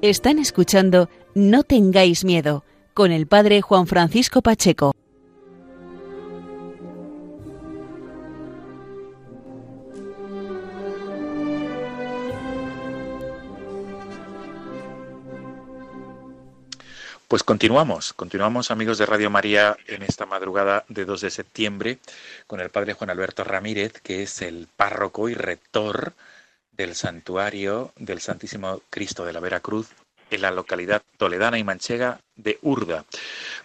[0.00, 2.62] Están escuchando No tengáis miedo
[2.94, 4.94] con el padre Juan Francisco Pacheco.
[17.26, 21.98] Pues continuamos, continuamos amigos de Radio María en esta madrugada de 2 de septiembre
[22.46, 26.14] con el padre Juan Alberto Ramírez, que es el párroco y rector
[26.78, 29.88] del santuario del Santísimo Cristo de la Veracruz
[30.30, 33.04] en la localidad toledana y manchega de Urda.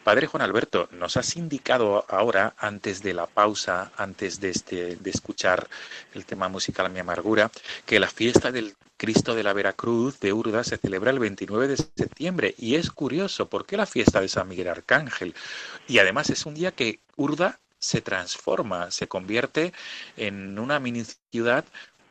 [0.04, 5.10] Padre Juan Alberto, nos has indicado ahora, antes de la pausa, antes de, este, de
[5.10, 5.68] escuchar
[6.14, 7.52] el tema musical Mi Amargura,
[7.86, 11.78] que la fiesta del Cristo de la Veracruz de Urda se celebra el 29 de
[11.78, 12.56] septiembre.
[12.58, 15.36] Y es curioso, ¿por qué la fiesta de San Miguel Arcángel?
[15.88, 19.74] Y además es un día que Urda se transforma, se convierte
[20.16, 21.66] en una mini ciudad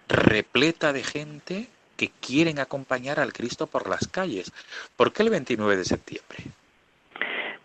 [0.09, 4.53] repleta de gente que quieren acompañar al Cristo por las calles.
[4.97, 6.39] ¿Por qué el 29 de septiembre?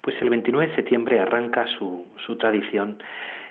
[0.02, 3.02] Pues el 29 de septiembre arranca su, su tradición.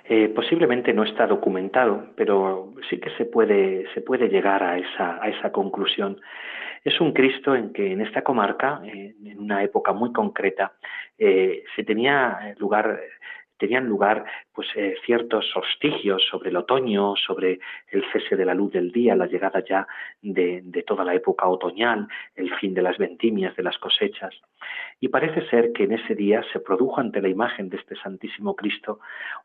[0.09, 5.21] Eh, posiblemente no está documentado, pero sí que se puede, se puede llegar a esa,
[5.21, 6.21] a esa conclusión.
[6.85, 10.75] Es un Cristo en que en esta comarca, en una época muy concreta,
[11.19, 13.01] eh, se tenía lugar
[13.59, 18.73] tenían lugar pues eh, ciertos hostigios sobre el otoño, sobre el cese de la luz
[18.73, 19.87] del día, la llegada ya
[20.23, 24.35] de, toda la época otoñal, el fin de las vendimias, de las cosechas.
[25.01, 28.55] Y parece ser que en ese día se produjo ante la imagen de este Santísimo
[28.55, 29.01] Cristo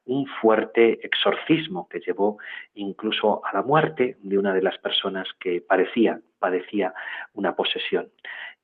[0.05, 2.37] un fuerte exorcismo que llevó
[2.73, 6.93] incluso a la muerte de una de las personas que parecía padecía
[7.33, 8.09] una posesión.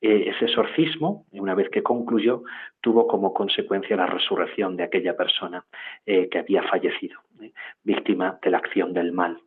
[0.00, 2.44] Eh, ese exorcismo, una vez que concluyó,
[2.80, 5.64] tuvo como consecuencia la resurrección de aquella persona
[6.06, 7.52] eh, que había fallecido, ¿eh?
[7.82, 9.40] víctima de la acción del mal.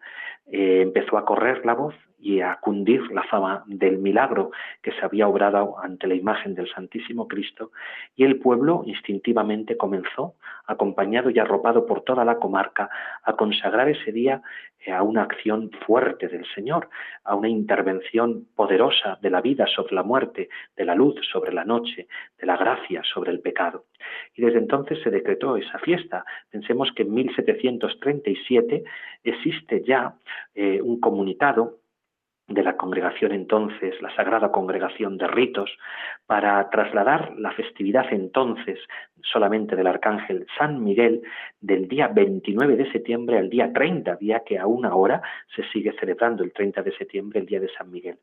[0.48, 4.52] empezó a correr la voz y a cundir la fama del milagro
[4.82, 7.72] que se había obrado ante la imagen del Santísimo Cristo,
[8.16, 12.90] y el pueblo instintivamente comenzó, acompañado y arropado por toda la comarca,
[13.24, 14.42] a consagrar ese día
[14.86, 16.90] eh, a una acción fuerte del Señor,
[17.24, 21.66] a una intervención poderosa de la vida sobre la muerte, de la luz sobre la
[21.66, 22.08] noche,
[22.40, 23.86] de la gracia sobre el pecado.
[24.36, 26.26] Y desde entonces se decretó esa fiesta.
[26.50, 28.84] Pensemos que en 1737
[29.24, 30.16] existe ya
[30.56, 31.81] eh, un comunicado
[32.54, 35.70] de la congregación entonces, la Sagrada Congregación de Ritos,
[36.26, 38.80] para trasladar la festividad entonces
[39.24, 41.22] solamente del Arcángel San Miguel
[41.60, 45.22] del día 29 de septiembre al día 30, día que aún ahora
[45.56, 48.18] se sigue celebrando el 30 de septiembre, el día de San Miguel.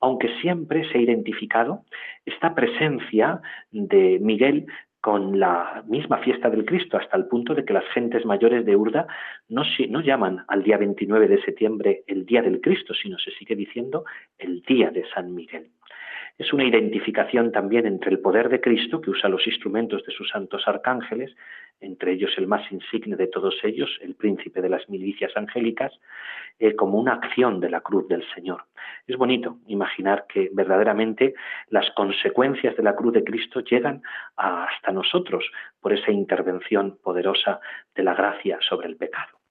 [0.00, 1.84] Aunque siempre se ha identificado
[2.26, 4.66] esta presencia de Miguel
[5.02, 8.76] con la misma fiesta del Cristo, hasta el punto de que las gentes mayores de
[8.76, 9.08] Urda
[9.48, 13.56] no, no llaman al día 29 de septiembre el día del Cristo, sino se sigue
[13.56, 14.04] diciendo
[14.38, 15.72] el día de San Miguel.
[16.38, 20.28] Es una identificación también entre el poder de Cristo, que usa los instrumentos de sus
[20.30, 21.34] santos arcángeles,
[21.80, 25.92] entre ellos el más insigne de todos ellos, el príncipe de las milicias angélicas,
[26.58, 28.64] eh, como una acción de la cruz del Señor.
[29.06, 31.34] Es bonito imaginar que verdaderamente
[31.68, 34.02] las consecuencias de la cruz de Cristo llegan
[34.36, 35.44] hasta nosotros
[35.80, 37.60] por esa intervención poderosa
[37.94, 39.41] de la gracia sobre el pecado.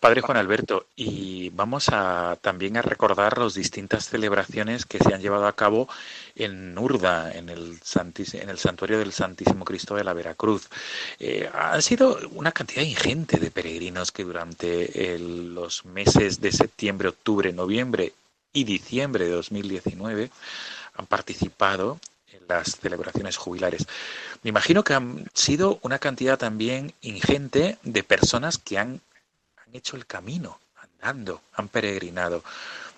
[0.00, 5.22] Padre Juan Alberto, y vamos a también a recordar las distintas celebraciones que se han
[5.22, 5.88] llevado a cabo
[6.34, 7.78] en Urda, en el,
[8.32, 10.68] en el santuario del Santísimo Cristo de la Veracruz.
[11.18, 17.52] Eh, han sido una cantidad ingente de peregrinos que durante los meses de septiembre, octubre,
[17.52, 18.12] noviembre
[18.52, 20.30] y diciembre de 2019
[20.94, 21.98] han participado
[22.32, 23.86] en las celebraciones jubilares.
[24.42, 29.00] Me imagino que han sido una cantidad también ingente de personas que han
[29.66, 32.42] han hecho el camino, andando, han peregrinado.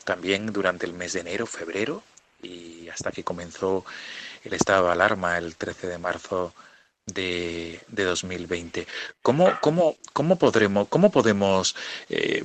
[0.04, 2.02] También durante el mes de enero, febrero
[2.42, 3.84] y hasta que comenzó
[4.44, 6.54] el estado de alarma el 13 de marzo
[7.06, 8.86] de, de 2020.
[9.22, 11.74] ¿Cómo, cómo, cómo, podremos, cómo podemos
[12.08, 12.44] eh,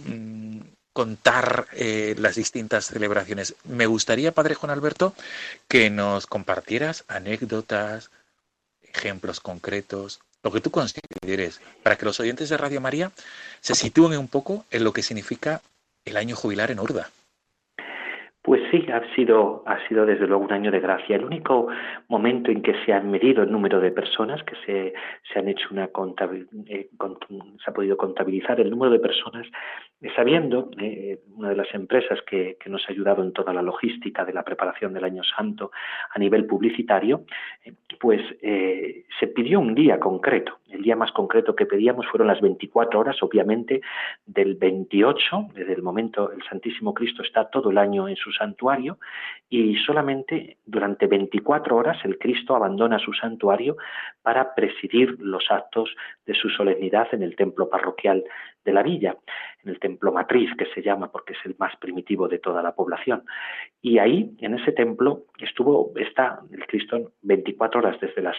[0.91, 3.55] contar eh, las distintas celebraciones?
[3.63, 5.13] Me gustaría, Padre Juan Alberto,
[5.67, 8.09] que nos compartieras anécdotas,
[8.81, 10.71] ejemplos concretos, lo que tú
[11.81, 13.11] para que los oyentes de Radio María
[13.61, 15.61] se sitúen un poco en lo que significa
[16.05, 17.09] el año jubilar en Urda.
[18.43, 21.15] Pues sí, ha sido, ha sido desde luego un año de gracia.
[21.15, 21.69] El único
[22.09, 24.93] momento en que se han medido el número de personas, que se,
[25.31, 25.89] se han hecho una
[26.67, 29.47] eh, se ha podido contabilizar el número de personas,
[30.13, 34.25] sabiendo, eh, una de las empresas que, que, nos ha ayudado en toda la logística
[34.25, 35.71] de la preparación del Año Santo
[36.13, 37.23] a nivel publicitario,
[37.63, 40.59] eh, pues se pidió un día concreto.
[40.73, 43.81] El día más concreto que pedíamos fueron las 24 horas, obviamente,
[44.25, 48.97] del 28, desde el momento el Santísimo Cristo está todo el año en su santuario
[49.49, 53.77] y solamente durante 24 horas el Cristo abandona su santuario
[54.23, 55.95] para presidir los actos
[56.25, 58.23] de su solemnidad en el templo parroquial
[58.65, 59.15] de la villa,
[59.63, 62.73] en el templo matriz que se llama porque es el más primitivo de toda la
[62.73, 63.23] población.
[63.81, 68.37] Y ahí, en ese templo, estuvo, está el Cristo 24 horas desde las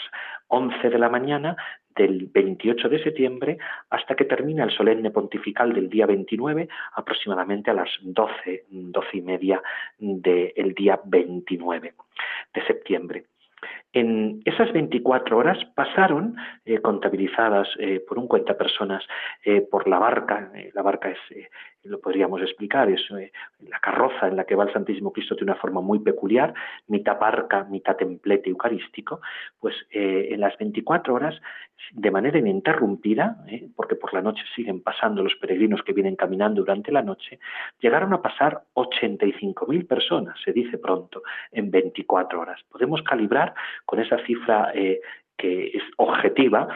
[0.48, 1.56] 11 de la mañana
[1.96, 3.58] del 28 de septiembre
[3.90, 9.22] hasta que termina el solemne pontifical del día 29, aproximadamente a las 12, 12 y
[9.22, 9.62] media
[9.98, 11.94] del día 29
[12.54, 13.24] de septiembre.
[13.92, 19.04] En esas 24 horas pasaron, eh, contabilizadas eh, por un cuenta personas,
[19.44, 21.18] eh, por la barca, la barca es
[21.84, 23.30] lo podríamos explicar, es eh,
[23.68, 26.54] la carroza en la que va el Santísimo Cristo de una forma muy peculiar,
[26.88, 29.20] mitad barca, mitad templete eucarístico,
[29.60, 31.40] pues eh, en las 24 horas,
[31.92, 36.62] de manera ininterrumpida, eh, porque por la noche siguen pasando los peregrinos que vienen caminando
[36.62, 37.38] durante la noche,
[37.80, 41.22] llegaron a pasar 85.000 personas, se dice pronto,
[41.52, 42.60] en 24 horas.
[42.70, 43.54] Podemos calibrar
[43.84, 44.72] con esa cifra
[45.36, 46.68] que es objetiva,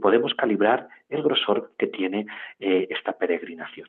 [0.00, 2.26] podemos calibrar el grosor que tiene
[2.60, 3.88] esta peregrinación.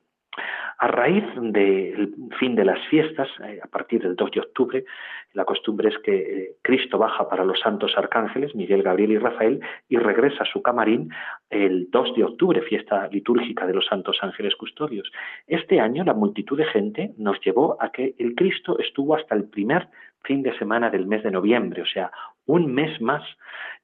[0.79, 4.85] A raíz del fin de las fiestas, eh, a partir del 2 de octubre,
[5.33, 9.61] la costumbre es que eh, Cristo baja para los santos arcángeles, Miguel, Gabriel y Rafael,
[9.87, 11.09] y regresa a su camarín
[11.49, 15.11] el 2 de octubre, fiesta litúrgica de los santos ángeles custodios.
[15.47, 19.45] Este año la multitud de gente nos llevó a que el Cristo estuvo hasta el
[19.45, 19.87] primer
[20.23, 22.11] fin de semana del mes de noviembre, o sea,
[22.45, 23.23] un mes más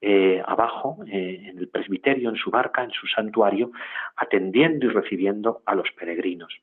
[0.02, 3.72] eh, abajo, eh, en el presbiterio, en su barca, en su santuario,
[4.16, 6.54] atendiendo y recibiendo a los peregrinos.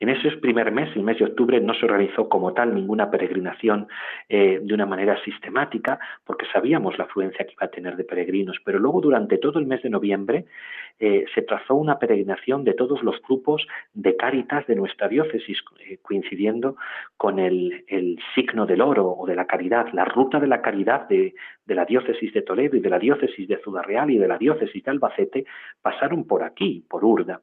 [0.00, 3.86] En ese primer mes, el mes de octubre, no se organizó como tal ninguna peregrinación
[4.28, 8.58] eh, de una manera sistemática, porque sabíamos la afluencia que iba a tener de peregrinos,
[8.64, 10.46] pero luego durante todo el mes de noviembre
[11.00, 15.98] eh, se trazó una peregrinación de todos los grupos de cáritas de nuestra diócesis, eh,
[16.02, 16.76] coincidiendo
[17.16, 17.84] con el,
[18.34, 21.34] signo del oro o de la caridad, la ruta de la caridad de,
[21.66, 24.38] de la diócesis de Toledo y de la diócesis de Ciudad Real y de la
[24.38, 25.44] diócesis de Albacete,
[25.82, 27.40] pasaron por aquí, por Urda.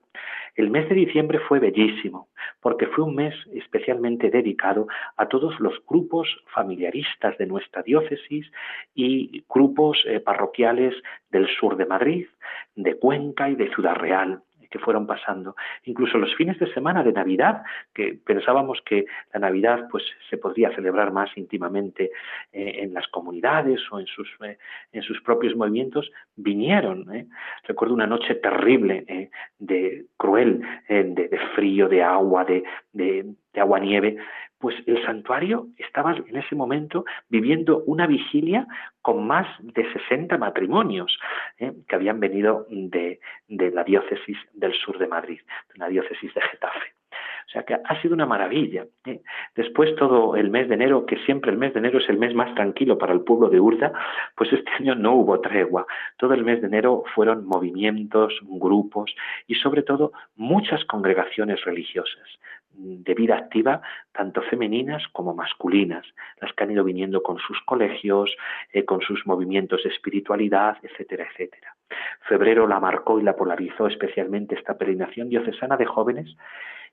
[0.56, 2.28] El mes de diciembre fue bellísimo,
[2.62, 4.88] porque fue un mes especialmente dedicado
[5.18, 8.52] a todos los grupos familiaristas de nuestra diócesis
[8.96, 10.94] y grupos eh, parroquiales
[11.32, 12.28] del sur de Madrid,
[12.76, 15.56] de Cuenca y de Ciudad Real que fueron pasando.
[15.84, 17.62] Incluso los fines de semana de Navidad,
[17.94, 22.12] que pensábamos que la Navidad pues se podría celebrar más íntimamente
[22.52, 24.58] eh, en las comunidades o en sus, eh,
[24.94, 27.14] en sus propios movimientos, vinieron.
[27.14, 27.28] ¿eh?
[27.68, 32.64] Recuerdo una noche terrible, de cruel, de, frío, de agua, de,
[32.94, 34.18] de, de agua-nieve,
[34.62, 38.68] pues el santuario estaba en ese momento viviendo una vigilia
[39.02, 41.20] con más de 60 matrimonios
[41.58, 41.74] ¿eh?
[41.88, 45.42] que habían venido de, la diócesis del sur de Madrid,
[45.74, 46.94] de la diócesis de Getafe.
[47.48, 48.86] O sea que ha sido una maravilla.
[49.06, 49.22] ¿eh?
[49.56, 52.34] Después todo el mes de enero, que siempre el mes de enero es el mes
[52.34, 53.92] más tranquilo para el pueblo de Urda,
[54.38, 55.86] pues este año no hubo tregua.
[56.18, 59.14] Todo el mes de enero fueron movimientos, grupos
[59.48, 62.40] y sobre todo muchas congregaciones religiosas
[62.82, 66.06] de vida activa, tanto femeninas como masculinas,
[66.40, 68.36] las que han ido viniendo con sus colegios,
[68.74, 71.76] eh, con sus movimientos de espiritualidad, etcétera, etcétera.
[72.28, 76.36] Febrero la marcó y la polarizó especialmente esta peregrinación diocesana de jóvenes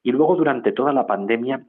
[0.02, 1.64] y luego durante toda la pandemia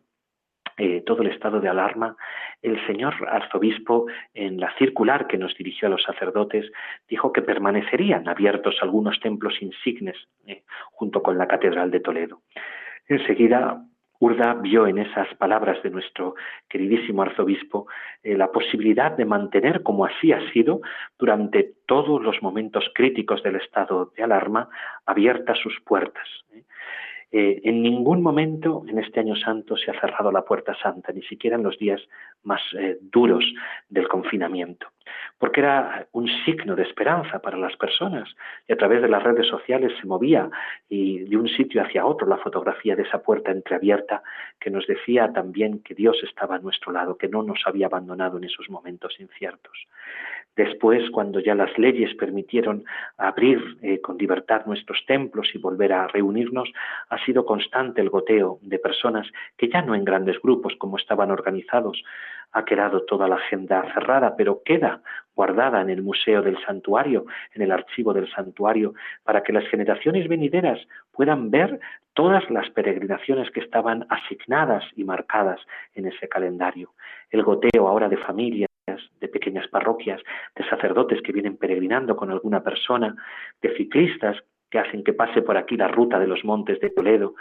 [0.81, 2.15] eh, todo el estado de alarma,
[2.61, 6.71] el señor arzobispo, en la circular que nos dirigió a los sacerdotes,
[7.09, 10.15] dijo que permanecerían abiertos algunos templos insignes
[10.47, 10.63] eh,
[10.93, 12.43] junto con la Catedral de Toledo.
[13.09, 13.83] Enseguida
[14.19, 16.35] Urda vio en esas palabras de nuestro
[16.67, 17.87] queridísimo arzobispo
[18.21, 20.81] eh, la posibilidad de mantener, como así ha sido,
[21.17, 24.69] durante todos los momentos críticos del estado de alarma,
[25.05, 26.27] abiertas sus puertas.
[26.53, 26.63] ¿eh?
[27.31, 31.21] Eh, en ningún momento en este año santo se ha cerrado la puerta santa, ni
[31.21, 32.01] siquiera en los días
[32.43, 32.61] más
[33.11, 33.45] duros
[33.87, 34.87] del confinamiento
[35.37, 38.29] porque era un signo de esperanza para las personas
[38.67, 40.49] y a través de las redes sociales se movía
[40.89, 44.21] y de un sitio hacia otro la fotografía de esa puerta entreabierta
[44.59, 48.37] que nos decía también que Dios estaba a nuestro lado, que no nos había abandonado
[48.37, 49.87] en esos momentos inciertos.
[50.55, 52.83] Después, cuando ya las leyes permitieron
[53.17, 56.69] abrir eh, con libertad nuestros templos y volver a reunirnos,
[57.07, 59.25] ha sido constante el goteo de personas
[59.57, 62.03] que ya no en grandes grupos como estaban organizados,
[62.51, 65.01] ha quedado toda la agenda cerrada, pero queda
[65.35, 68.93] guardada en el Museo del Santuario, en el archivo del Santuario,
[69.23, 70.79] para que las generaciones venideras
[71.11, 71.79] puedan ver
[72.13, 75.59] todas las peregrinaciones que estaban asignadas y marcadas
[75.93, 76.93] en ese calendario.
[77.29, 78.69] El goteo ahora de familias,
[79.19, 80.21] de pequeñas parroquias,
[80.55, 83.15] de sacerdotes que vienen peregrinando con alguna persona,
[83.61, 84.37] de ciclistas
[84.69, 87.35] que hacen que pase por aquí la ruta de los montes de Toledo,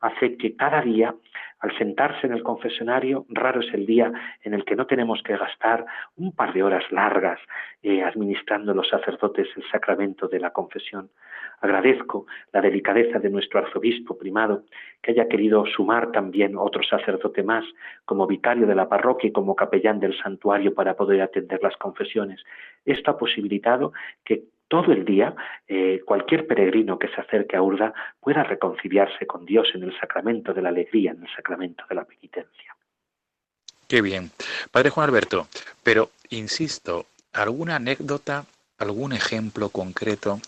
[0.00, 1.14] hace que cada día,
[1.60, 4.10] al sentarse en el confesionario, raro es el día
[4.42, 5.84] en el que no tenemos que gastar
[6.16, 7.38] un par de horas largas
[7.82, 11.10] eh, administrando los sacerdotes el sacramento de la confesión.
[11.60, 14.64] Agradezco la delicadeza de nuestro arzobispo primado,
[15.02, 17.64] que haya querido sumar también otro sacerdote más
[18.06, 22.42] como vicario de la parroquia y como capellán del santuario para poder atender las confesiones.
[22.86, 23.92] Esto ha posibilitado
[24.24, 25.34] que todo el día
[25.66, 30.54] eh, cualquier peregrino que se acerque a Urda pueda reconciliarse con Dios en el sacramento
[30.54, 32.76] de la alegría, en el sacramento de la penitencia.
[33.88, 34.30] Qué bien.
[34.70, 35.48] Padre Juan Alberto,
[35.82, 38.44] pero insisto, ¿alguna anécdota,
[38.78, 40.38] algún ejemplo concreto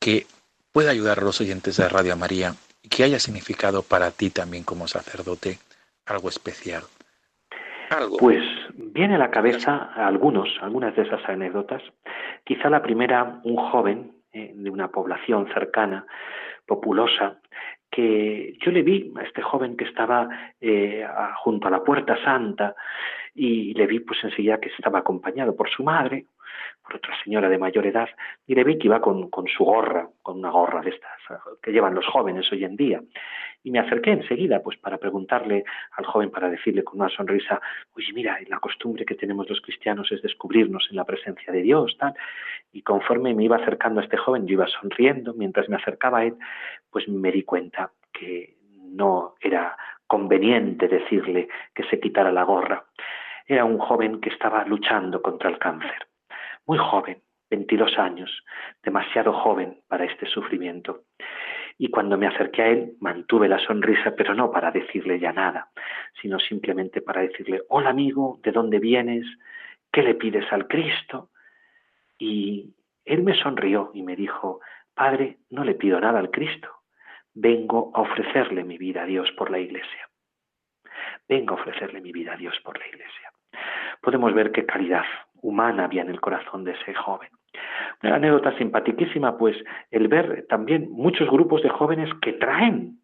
[0.00, 0.24] que
[0.72, 4.64] pueda ayudar a los oyentes de Radio María y que haya significado para ti también
[4.64, 5.58] como sacerdote
[6.06, 6.84] algo especial?
[8.18, 8.42] Pues
[8.74, 11.82] viene a la cabeza algunos, algunas de esas anécdotas.
[12.48, 16.06] Quizá la primera, un joven eh, de una población cercana,
[16.64, 17.40] populosa,
[17.90, 21.06] que yo le vi a este joven que estaba eh,
[21.42, 22.74] junto a la puerta santa
[23.34, 26.24] y le vi pues enseguida que estaba acompañado por su madre,
[26.82, 28.08] por otra señora de mayor edad,
[28.46, 31.18] y le vi que iba con, con su gorra, con una gorra de estas
[31.62, 33.02] que llevan los jóvenes hoy en día.
[33.62, 37.60] Y me acerqué enseguida, pues para preguntarle al joven, para decirle con una sonrisa,
[37.94, 41.96] oye, mira, la costumbre que tenemos los cristianos es descubrirnos en la presencia de Dios,
[41.98, 42.14] tal.
[42.72, 46.24] Y conforme me iba acercando a este joven, yo iba sonriendo, mientras me acercaba a
[46.24, 46.36] él,
[46.90, 48.56] pues me di cuenta que
[48.90, 52.84] no era conveniente decirle que se quitara la gorra.
[53.46, 56.07] Era un joven que estaba luchando contra el cáncer
[56.68, 58.44] muy joven, 22 años,
[58.82, 61.04] demasiado joven para este sufrimiento.
[61.78, 65.70] Y cuando me acerqué a él, mantuve la sonrisa, pero no para decirle ya nada,
[66.20, 69.24] sino simplemente para decirle, hola amigo, ¿de dónde vienes?
[69.90, 71.30] ¿Qué le pides al Cristo?
[72.18, 72.74] Y
[73.06, 74.60] él me sonrió y me dijo,
[74.92, 76.68] Padre, no le pido nada al Cristo,
[77.32, 80.10] vengo a ofrecerle mi vida a Dios por la Iglesia.
[81.26, 83.32] Vengo a ofrecerle mi vida a Dios por la Iglesia.
[84.02, 85.04] Podemos ver qué caridad,
[85.42, 87.28] humana había en el corazón de ese joven.
[88.02, 89.56] Una anécdota simpaticísima, pues
[89.90, 92.98] el ver también muchos grupos de jóvenes que traen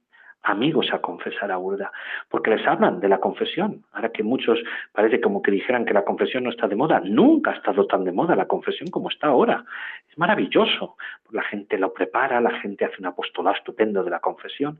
[0.45, 1.91] amigos a confesar a Urda,
[2.29, 3.83] porque les hablan de la confesión.
[3.93, 4.59] Ahora que muchos
[4.93, 8.05] parece como que dijeran que la confesión no está de moda, nunca ha estado tan
[8.05, 9.65] de moda la confesión como está ahora.
[10.09, 10.97] Es maravilloso.
[11.31, 14.79] La gente lo prepara, la gente hace un apostolado estupendo de la confesión.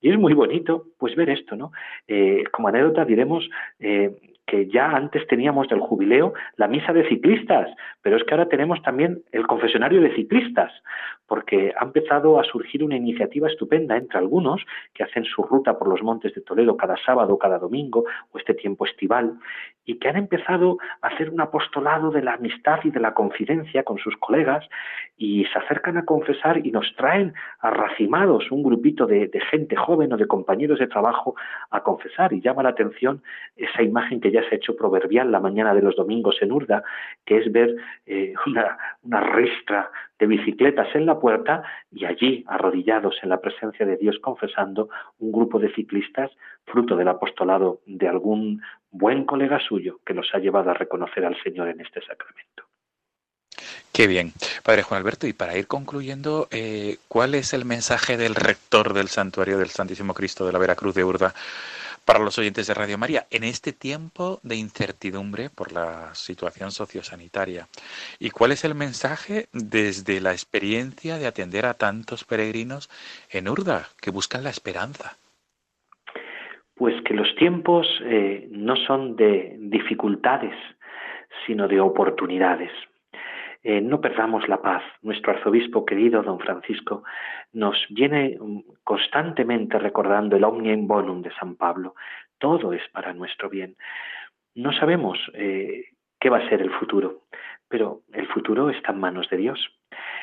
[0.00, 1.72] Y es muy bonito, pues ver esto, ¿no?
[2.06, 3.48] Eh, como anécdota diremos
[3.80, 4.16] eh,
[4.50, 7.68] que ya antes teníamos del jubileo la misa de ciclistas,
[8.02, 10.72] pero es que ahora tenemos también el confesionario de ciclistas,
[11.28, 14.60] porque ha empezado a surgir una iniciativa estupenda entre algunos
[14.92, 18.54] que hacen su ruta por los montes de Toledo cada sábado, cada domingo o este
[18.54, 19.38] tiempo estival,
[19.84, 23.84] y que han empezado a hacer un apostolado de la amistad y de la confidencia
[23.84, 24.68] con sus colegas
[25.16, 30.12] y se acercan a confesar y nos traen arracimados un grupito de, de gente joven
[30.12, 31.34] o de compañeros de trabajo
[31.70, 32.32] a confesar.
[32.32, 33.22] Y llama la atención
[33.56, 36.82] esa imagen que ya hecho proverbial la mañana de los domingos en Urda,
[37.24, 37.76] que es ver
[38.06, 43.86] eh, una, una ristra de bicicletas en la puerta y allí, arrodillados en la presencia
[43.86, 44.88] de Dios confesando,
[45.18, 46.30] un grupo de ciclistas,
[46.66, 51.40] fruto del apostolado de algún buen colega suyo que los ha llevado a reconocer al
[51.42, 52.64] Señor en este sacramento.
[53.92, 54.32] Qué bien.
[54.62, 59.08] Padre Juan Alberto, y para ir concluyendo, eh, ¿cuál es el mensaje del rector del
[59.08, 61.34] Santuario del Santísimo Cristo de la Veracruz de Urda
[62.04, 67.68] para los oyentes de Radio María en este tiempo de incertidumbre por la situación sociosanitaria.
[68.18, 72.90] ¿Y cuál es el mensaje desde la experiencia de atender a tantos peregrinos
[73.30, 75.16] en Urda que buscan la esperanza?
[76.74, 80.54] Pues que los tiempos eh, no son de dificultades,
[81.46, 82.70] sino de oportunidades.
[83.62, 84.82] Eh, no perdamos la paz.
[85.02, 87.04] Nuestro arzobispo querido, don Francisco,
[87.52, 91.94] nos viene mm, constantemente recordando el omnia in bonum de San Pablo.
[92.38, 93.76] Todo es para nuestro bien.
[94.54, 95.84] No sabemos eh,
[96.18, 97.22] qué va a ser el futuro,
[97.68, 99.58] pero el futuro está en manos de Dios.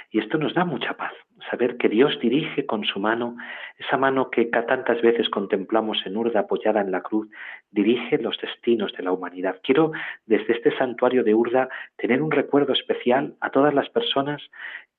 [0.10, 1.12] Y esto nos da mucha paz,
[1.50, 3.36] saber que Dios dirige con su mano,
[3.78, 7.30] esa mano que tantas veces contemplamos en Urda apoyada en la cruz,
[7.72, 9.60] dirige los destinos de la humanidad.
[9.64, 9.92] Quiero
[10.26, 14.42] desde este santuario de Urda tener un recuerdo especial a todas las personas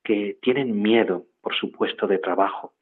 [0.03, 2.73] que tienen miedo por su puesto de trabajo,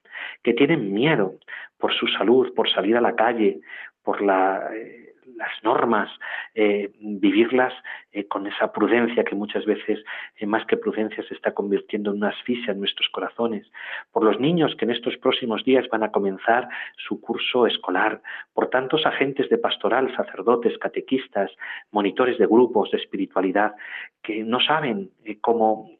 [0.43, 1.35] que tienen miedo
[1.77, 3.61] por su salud, por salir a la calle,
[4.03, 6.09] por la eh, las normas,
[6.55, 7.73] eh, vivirlas
[8.11, 10.03] eh, con esa prudencia que muchas veces,
[10.37, 13.71] eh, más que prudencia, se está convirtiendo en una asfixia en nuestros corazones,
[14.11, 16.67] por los niños que en estos próximos días van a comenzar
[16.97, 18.21] su curso escolar,
[18.53, 21.51] por tantos agentes de pastoral, sacerdotes, catequistas,
[21.91, 23.75] monitores de grupos de espiritualidad,
[24.23, 25.11] que no saben
[25.41, 25.91] cómo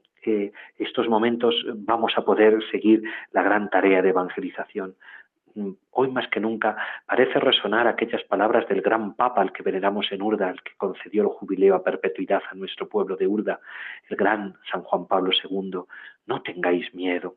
[0.78, 4.96] estos momentos vamos a poder seguir la gran tarea de evangelización
[5.92, 10.22] hoy más que nunca parece resonar aquellas palabras del gran Papa al que veneramos en
[10.22, 13.60] Urda, al que concedió el jubileo a perpetuidad a nuestro pueblo de Urda,
[14.10, 15.82] el gran San Juan Pablo II.
[16.26, 17.36] No tengáis miedo.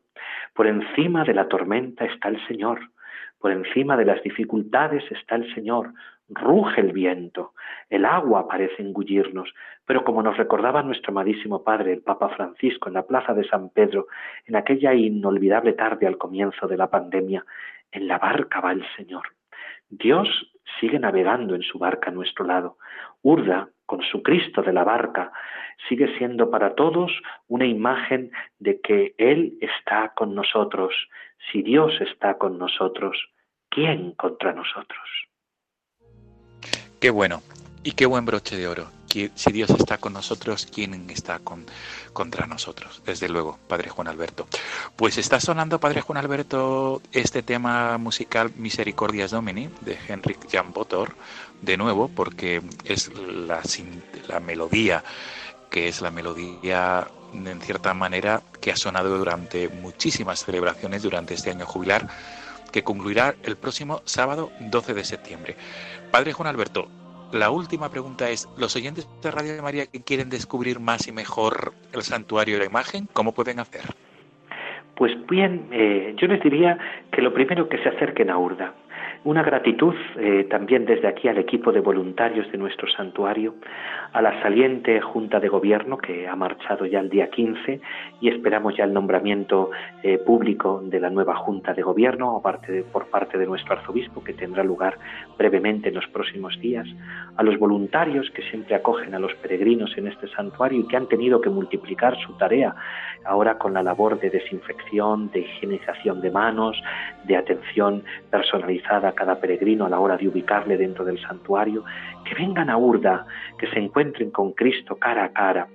[0.55, 2.81] Por encima de la tormenta está el Señor.
[3.39, 5.93] Por encima de las dificultades está el Señor
[6.31, 7.53] ruge el viento,
[7.89, 9.53] el agua parece engullirnos,
[9.85, 13.71] pero como nos recordaba nuestro amadísimo Padre, el Papa Francisco, en la plaza de San
[13.71, 14.07] Pedro,
[14.47, 17.45] en aquella inolvidable tarde al comienzo de la pandemia,
[17.93, 19.35] en la barca va el Señor.
[19.89, 20.29] Dios
[20.79, 22.79] sigue navegando en su barca a nuestro lado.
[23.23, 25.33] Urda, con su Cristo de la barca,
[25.89, 27.11] sigue siendo para todos
[27.49, 30.95] una imagen de que Él está con nosotros.
[31.51, 33.17] Si Dios está con nosotros,
[33.69, 35.09] ¿quién contra nosotros?
[37.01, 37.41] Qué bueno.
[37.83, 39.00] Y qué buen broche de oro.
[39.11, 41.67] Si Dios está con nosotros, ¿quién está con,
[42.13, 43.03] contra nosotros?
[43.05, 44.47] Desde luego, Padre Juan Alberto.
[44.95, 51.17] Pues está sonando, Padre Juan Alberto, este tema musical Misericordias Domini de Henrik Jan Botor,
[51.61, 53.63] de nuevo, porque es la,
[54.29, 55.03] la melodía,
[55.71, 61.51] que es la melodía en cierta manera que ha sonado durante muchísimas celebraciones durante este
[61.51, 62.09] año jubilar,
[62.71, 65.57] que concluirá el próximo sábado 12 de septiembre.
[66.13, 66.89] Padre Juan Alberto,
[67.33, 71.73] la última pregunta es, ¿los oyentes de Radio María que quieren descubrir más y mejor
[71.93, 73.83] el santuario de la imagen, cómo pueden hacer?
[74.97, 76.77] Pues bien, eh, yo les diría
[77.11, 78.75] que lo primero que se acerquen a Urda.
[79.23, 83.55] Una gratitud eh, también desde aquí al equipo de voluntarios de nuestro santuario,
[84.13, 87.81] a la saliente Junta de Gobierno que ha marchado ya el día 15
[88.21, 89.71] y esperamos ya el nombramiento
[90.03, 92.43] eh, público de la nueva Junta de Gobierno
[92.93, 94.99] por parte de nuestro arzobispo que tendrá lugar
[95.39, 96.87] brevemente en los próximos días,
[97.37, 101.09] a los voluntarios que siempre acogen a los peregrinos en este santuario y que han
[101.09, 102.75] tenido que multiplicar su tarea
[103.25, 106.81] ahora con la labor de desinfección, de higienización de manos,
[107.25, 111.85] de atención personalizada a cada peregrino a la hora de ubicarle dentro del santuario,
[112.25, 113.27] que vengan a Urda,
[113.59, 115.69] que se encuentren con Cristo cara a cara.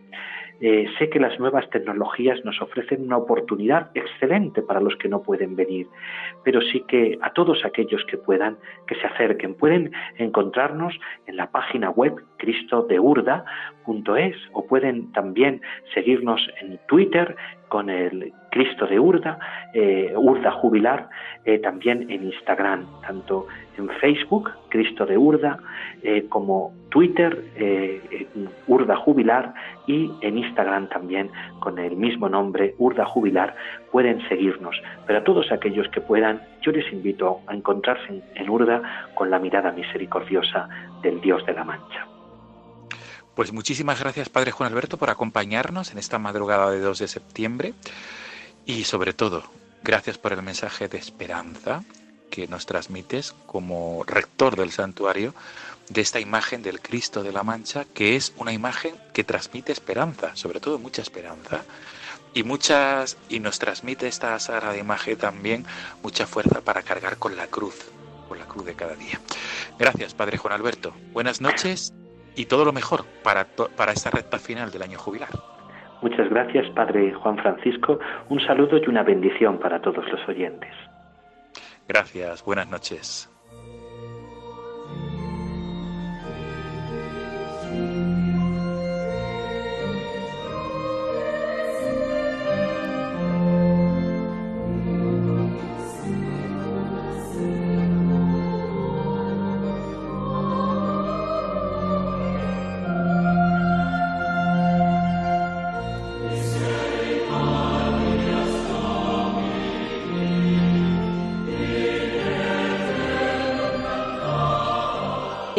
[0.61, 5.21] Eh, sé que las nuevas tecnologías nos ofrecen una oportunidad excelente para los que no
[5.21, 5.87] pueden venir,
[6.43, 10.97] pero sí que a todos aquellos que puedan, que se acerquen, pueden encontrarnos
[11.27, 12.15] en la página web
[12.45, 15.61] cristodeurda.es o pueden también
[15.93, 17.35] seguirnos en Twitter
[17.69, 19.39] con el Cristo de Urda,
[19.73, 21.09] eh, Urda Jubilar,
[21.43, 25.57] eh, también en Instagram, tanto en Facebook, Cristo de Urda,
[26.01, 27.43] eh, como Twitter,
[28.67, 29.53] Urda Jubilar,
[29.87, 31.29] y en Instagram también
[31.59, 33.55] con el mismo nombre, Urda Jubilar,
[33.91, 34.81] pueden seguirnos.
[35.05, 39.39] Pero a todos aquellos que puedan, yo les invito a encontrarse en Urda con la
[39.39, 40.69] mirada misericordiosa
[41.01, 42.14] del Dios de la Mancha.
[43.35, 47.73] Pues muchísimas gracias, Padre Juan Alberto, por acompañarnos en esta madrugada de 2 de septiembre
[48.65, 49.43] y sobre todo,
[49.83, 51.83] gracias por el mensaje de esperanza
[52.31, 55.35] que nos transmites como rector del santuario
[55.89, 60.33] de esta imagen del Cristo de la Mancha, que es una imagen que transmite esperanza,
[60.37, 61.65] sobre todo mucha esperanza,
[62.33, 65.65] y muchas y nos transmite esta sagrada imagen también
[66.01, 67.75] mucha fuerza para cargar con la cruz,
[68.29, 69.19] con la cruz de cada día.
[69.77, 70.93] Gracias, Padre Juan Alberto.
[71.11, 71.93] Buenas noches
[72.35, 75.29] y todo lo mejor para, para esta recta final del año jubilar.
[76.01, 77.99] Muchas gracias, Padre Juan Francisco.
[78.29, 80.71] Un saludo y una bendición para todos los oyentes.
[81.87, 83.29] Gracias, buenas noches.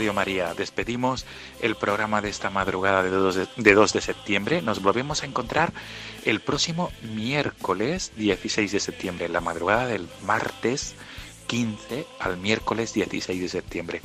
[0.00, 1.26] Radio María, despedimos
[1.60, 4.62] el programa de esta madrugada de 2 de, 2 de septiembre.
[4.62, 5.74] Nos volvemos a encontrar
[6.24, 10.94] el próximo miércoles 16 de septiembre, la madrugada del martes
[11.48, 14.00] 15 al miércoles 16 de septiembre.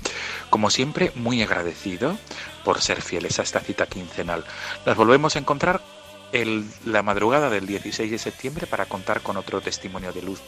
[0.50, 2.18] Como siempre, muy agradecido
[2.66, 4.43] por ser fieles a esta cita quincenal.
[4.86, 5.82] Nos volvemos a encontrar
[6.84, 10.41] la madrugada del 16 de septiembre para contar con otro testimonio de luz,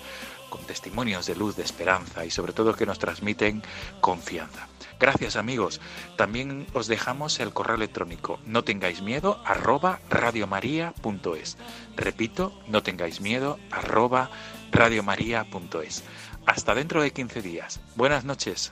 [0.50, 3.64] con testimonios de luz, de esperanza y sobre todo que nos transmiten
[4.02, 4.68] confianza.
[5.00, 5.80] Gracias amigos.
[6.16, 11.58] También os dejamos el correo electrónico no tengáis miedo arroba radiomaria.es.
[11.96, 14.30] Repito, no tengáis miedo arroba
[14.72, 16.04] radiomaria.es.
[16.46, 17.80] Hasta dentro de 15 días.
[17.96, 18.72] Buenas noches.